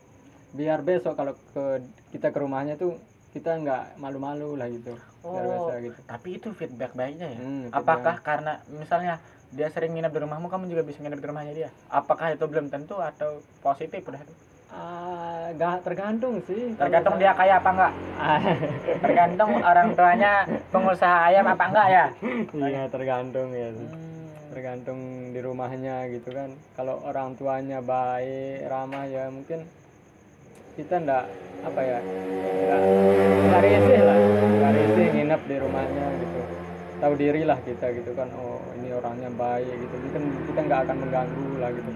Biar 0.56 0.80
besok 0.82 1.14
kalau 1.14 1.34
ke 1.54 1.64
kita 2.10 2.34
ke 2.34 2.38
rumahnya 2.42 2.74
tuh 2.74 2.98
kita 3.30 3.60
nggak 3.62 4.00
malu-malu 4.02 4.58
lah 4.58 4.66
gitu. 4.66 4.96
Biar 5.22 5.44
Oh, 5.44 5.68
biasa 5.68 5.72
gitu. 5.84 5.98
tapi 6.08 6.28
itu 6.40 6.48
feedback 6.56 6.92
baiknya 6.96 7.28
ya. 7.36 7.38
Hmm, 7.38 7.64
Apakah 7.70 8.16
karena 8.24 8.58
misalnya 8.72 9.20
dia 9.54 9.68
sering 9.70 9.92
nginep 9.96 10.12
di 10.12 10.20
rumahmu, 10.24 10.46
kamu 10.50 10.64
juga 10.72 10.82
bisa 10.88 10.98
nginep 11.04 11.20
di 11.20 11.28
rumahnya 11.28 11.52
dia? 11.54 11.68
Apakah 11.92 12.32
itu 12.34 12.44
belum 12.48 12.66
tentu 12.72 12.96
atau 12.98 13.44
positif 13.62 14.02
udah 14.08 14.20
itu? 14.24 14.34
Ah, 14.68 15.48
nggak 15.56 15.80
tergantung 15.80 16.44
sih. 16.44 16.76
Tergantung 16.76 17.16
dia 17.16 17.32
kaya 17.32 17.56
apa 17.56 17.70
enggak? 17.72 17.92
Tergantung 19.04 19.50
orang 19.64 19.88
tuanya 19.96 20.32
pengusaha 20.68 21.18
ayam 21.32 21.46
apa 21.48 21.64
enggak 21.72 21.86
ya? 21.88 22.04
iya 22.52 22.82
tergantung 22.92 23.48
ya. 23.56 23.72
Hmm. 23.72 23.88
Tergantung 24.52 25.00
di 25.32 25.40
rumahnya 25.40 26.12
gitu 26.12 26.28
kan. 26.36 26.52
Kalau 26.76 27.00
orang 27.08 27.32
tuanya 27.40 27.80
baik, 27.80 28.68
ramah 28.68 29.08
ya 29.08 29.32
mungkin 29.32 29.64
kita 30.76 30.94
ndak 31.02 31.26
apa 31.66 31.80
ya 31.82 31.98
nggak 33.50 33.62
risih 33.66 34.00
lah 34.06 34.14
nggak 34.14 34.72
risih 34.78 35.06
nginep 35.10 35.42
di 35.50 35.56
rumahnya 35.58 36.06
gitu 36.22 36.40
tahu 37.02 37.14
diri 37.18 37.42
lah 37.42 37.58
kita 37.66 37.86
gitu 37.98 38.14
kan 38.14 38.30
oh 38.38 38.62
ini 38.78 38.94
orangnya 38.94 39.26
baik 39.34 39.66
gitu 39.74 39.94
kita 40.06 40.18
kita 40.22 40.60
nggak 40.70 40.80
akan 40.86 40.96
mengganggu 41.02 41.46
lah 41.58 41.70
gitu 41.74 41.90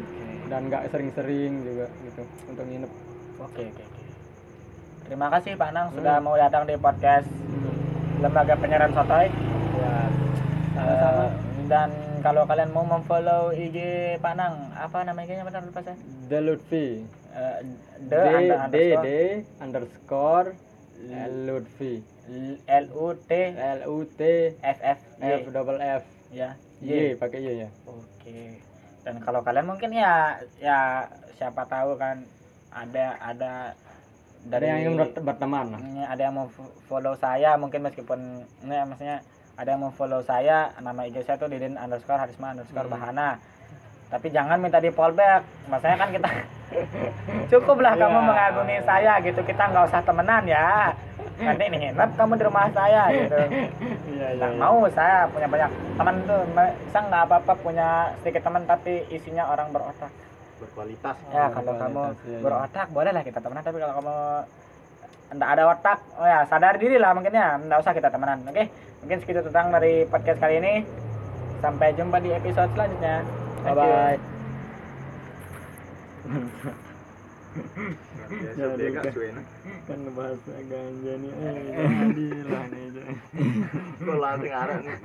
dan 0.52 0.68
nggak 0.68 0.84
sering-sering 0.86 1.64
juga 1.64 1.88
gitu 2.02 2.22
untuk 2.44 2.64
nginep. 2.66 2.92
Oke, 3.40 3.62
oke, 3.64 3.82
oke. 3.82 4.02
Terima 5.02 5.26
kasih 5.30 5.56
Pak 5.56 5.70
Nang 5.72 5.88
sudah 5.90 6.14
Hmm. 6.14 6.24
mau 6.24 6.36
datang 6.36 6.68
di 6.68 6.76
podcast 6.76 7.24
Lembaga 8.20 8.54
Penyiaran 8.54 8.92
Sotoy. 8.92 9.32
ya 9.72 9.96
sama-sama. 10.74 11.24
Eh, 11.24 11.30
dan 11.64 11.88
kalau 12.20 12.44
kalian 12.44 12.70
mau 12.70 12.84
memfollow 12.84 13.50
IG 13.50 13.76
Pak 14.20 14.34
Nang, 14.36 14.54
apa 14.74 15.00
nama 15.02 15.18
IG-nya 15.18 15.42
benar 15.42 15.64
lupa 15.64 15.80
saya? 15.80 15.96
The 16.28 16.38
Lutfi. 16.38 16.86
D 17.98 18.12
the 18.12 18.20
under- 18.54 18.68
D 18.68 18.76
underscore. 18.76 19.00
D 19.02 19.08
underscore 19.58 20.48
Lutfi. 21.48 21.94
L 22.68 22.86
U 22.94 23.08
T 23.18 23.32
L 23.50 23.80
U 23.90 23.96
T 24.06 24.20
F 24.54 24.78
F 24.78 25.00
F 25.18 25.40
double 25.50 25.80
F. 25.80 26.04
Ya 26.30 26.54
Y. 26.78 27.16
pakai 27.16 27.40
Y 27.40 27.52
ya. 27.58 27.68
Oke. 27.84 28.60
Dan 29.02 29.18
kalau 29.18 29.40
kalian 29.40 29.66
mungkin 29.66 29.90
ya 29.90 30.34
ya 30.56 31.06
siapa 31.34 31.64
tahu 31.64 31.94
kan 31.96 32.22
ada 32.70 33.18
ada 33.20 33.52
dari 34.42 34.66
yang 34.66 34.78
ingin 34.80 34.94
bert- 34.96 35.22
berteman. 35.22 35.74
Ini 35.76 36.02
ada 36.04 36.18
yang 36.20 36.34
mau 36.34 36.48
fo- 36.48 36.70
follow 36.82 37.14
saya 37.14 37.54
mungkin 37.54 37.82
meskipun 37.82 38.18
ini 38.60 38.72
ya, 38.72 38.84
maksudnya 38.84 39.18
ada 39.52 39.68
yang 39.68 39.80
mau 39.80 39.92
follow 39.92 40.18
saya 40.20 40.70
nama 40.78 41.02
IG 41.02 41.22
saya 41.22 41.36
tuh 41.36 41.46
Didin 41.46 41.74
underscore 41.74 42.18
Harisma 42.18 42.50
underscore 42.50 42.86
Hmm. 42.86 42.94
Bahana 42.94 43.30
tapi 44.08 44.28
jangan 44.28 44.60
minta 44.60 44.76
di 44.76 44.88
fallback 44.88 45.40
maksudnya 45.66 45.96
kan 45.96 46.10
kita 46.10 46.28
cukuplah 47.50 47.94
kamu 47.94 48.12
Ya. 48.14 48.20
mengagumi 48.22 48.76
saya 48.82 49.12
gitu 49.20 49.40
kita 49.40 49.62
nggak 49.66 49.88
usah 49.88 50.02
temenan 50.02 50.44
ya 50.44 50.92
nanti 51.40 51.64
nih 51.72 51.78
nginep 51.88 52.10
kamu 52.18 52.32
di 52.36 52.44
rumah 52.44 52.68
saya 52.72 53.02
gitu. 53.16 53.36
Iya 54.12 54.28
iya. 54.36 54.46
iya. 54.52 54.58
mau 54.60 54.84
saya 54.92 55.24
punya 55.32 55.48
banyak 55.48 55.70
teman 55.96 56.16
tuh. 56.28 56.40
Saya 56.92 57.02
nggak 57.08 57.22
apa-apa 57.28 57.52
punya 57.60 57.88
sedikit 58.20 58.42
teman 58.44 58.62
tapi 58.68 59.06
isinya 59.08 59.48
orang 59.48 59.72
berotak. 59.72 60.12
Berkualitas. 60.60 61.16
Ya 61.32 61.48
Oh, 61.48 61.48
kalau 61.56 61.74
kamu 61.80 62.02
iya, 62.02 62.12
iya. 62.28 62.38
berotak 62.44 62.86
boleh 62.92 63.12
lah 63.14 63.22
kita 63.24 63.38
temenan. 63.40 63.64
Tapi 63.64 63.78
kalau 63.80 63.94
kamu 63.98 64.16
enggak 65.32 65.50
ada 65.56 65.64
otak 65.72 65.98
oh 66.20 66.28
ya 66.28 66.44
sadar 66.44 66.76
diri 66.76 66.96
lah 67.00 67.16
mungkin 67.16 67.32
ya. 67.32 67.56
Enggak 67.56 67.80
usah 67.80 67.94
kita 67.96 68.12
temenan 68.12 68.44
oke? 68.44 68.64
Mungkin 69.02 69.18
segitu 69.24 69.40
tentang 69.48 69.72
dari 69.72 70.04
podcast 70.06 70.38
kali 70.38 70.60
ini. 70.60 70.74
Sampai 71.62 71.94
jumpa 71.94 72.18
di 72.18 72.30
episode 72.34 72.70
selanjutnya. 72.74 73.22
Bye 73.62 73.74
bye. 73.74 74.18
biasa 78.28 78.62
dia 78.78 78.88
gak 78.94 79.04
suwe 79.14 79.28
nah. 79.34 79.44
Kan 79.82 79.98
bahasa 80.14 80.52
ganja 80.70 81.12
nih. 81.18 81.32
Eh, 81.32 81.58
jadi 81.66 82.26
lah 82.46 82.64
nih. 82.70 82.86
Kok 83.98 84.16
latih 84.22 84.50
ngarep 84.54 84.78
nih 84.86 84.96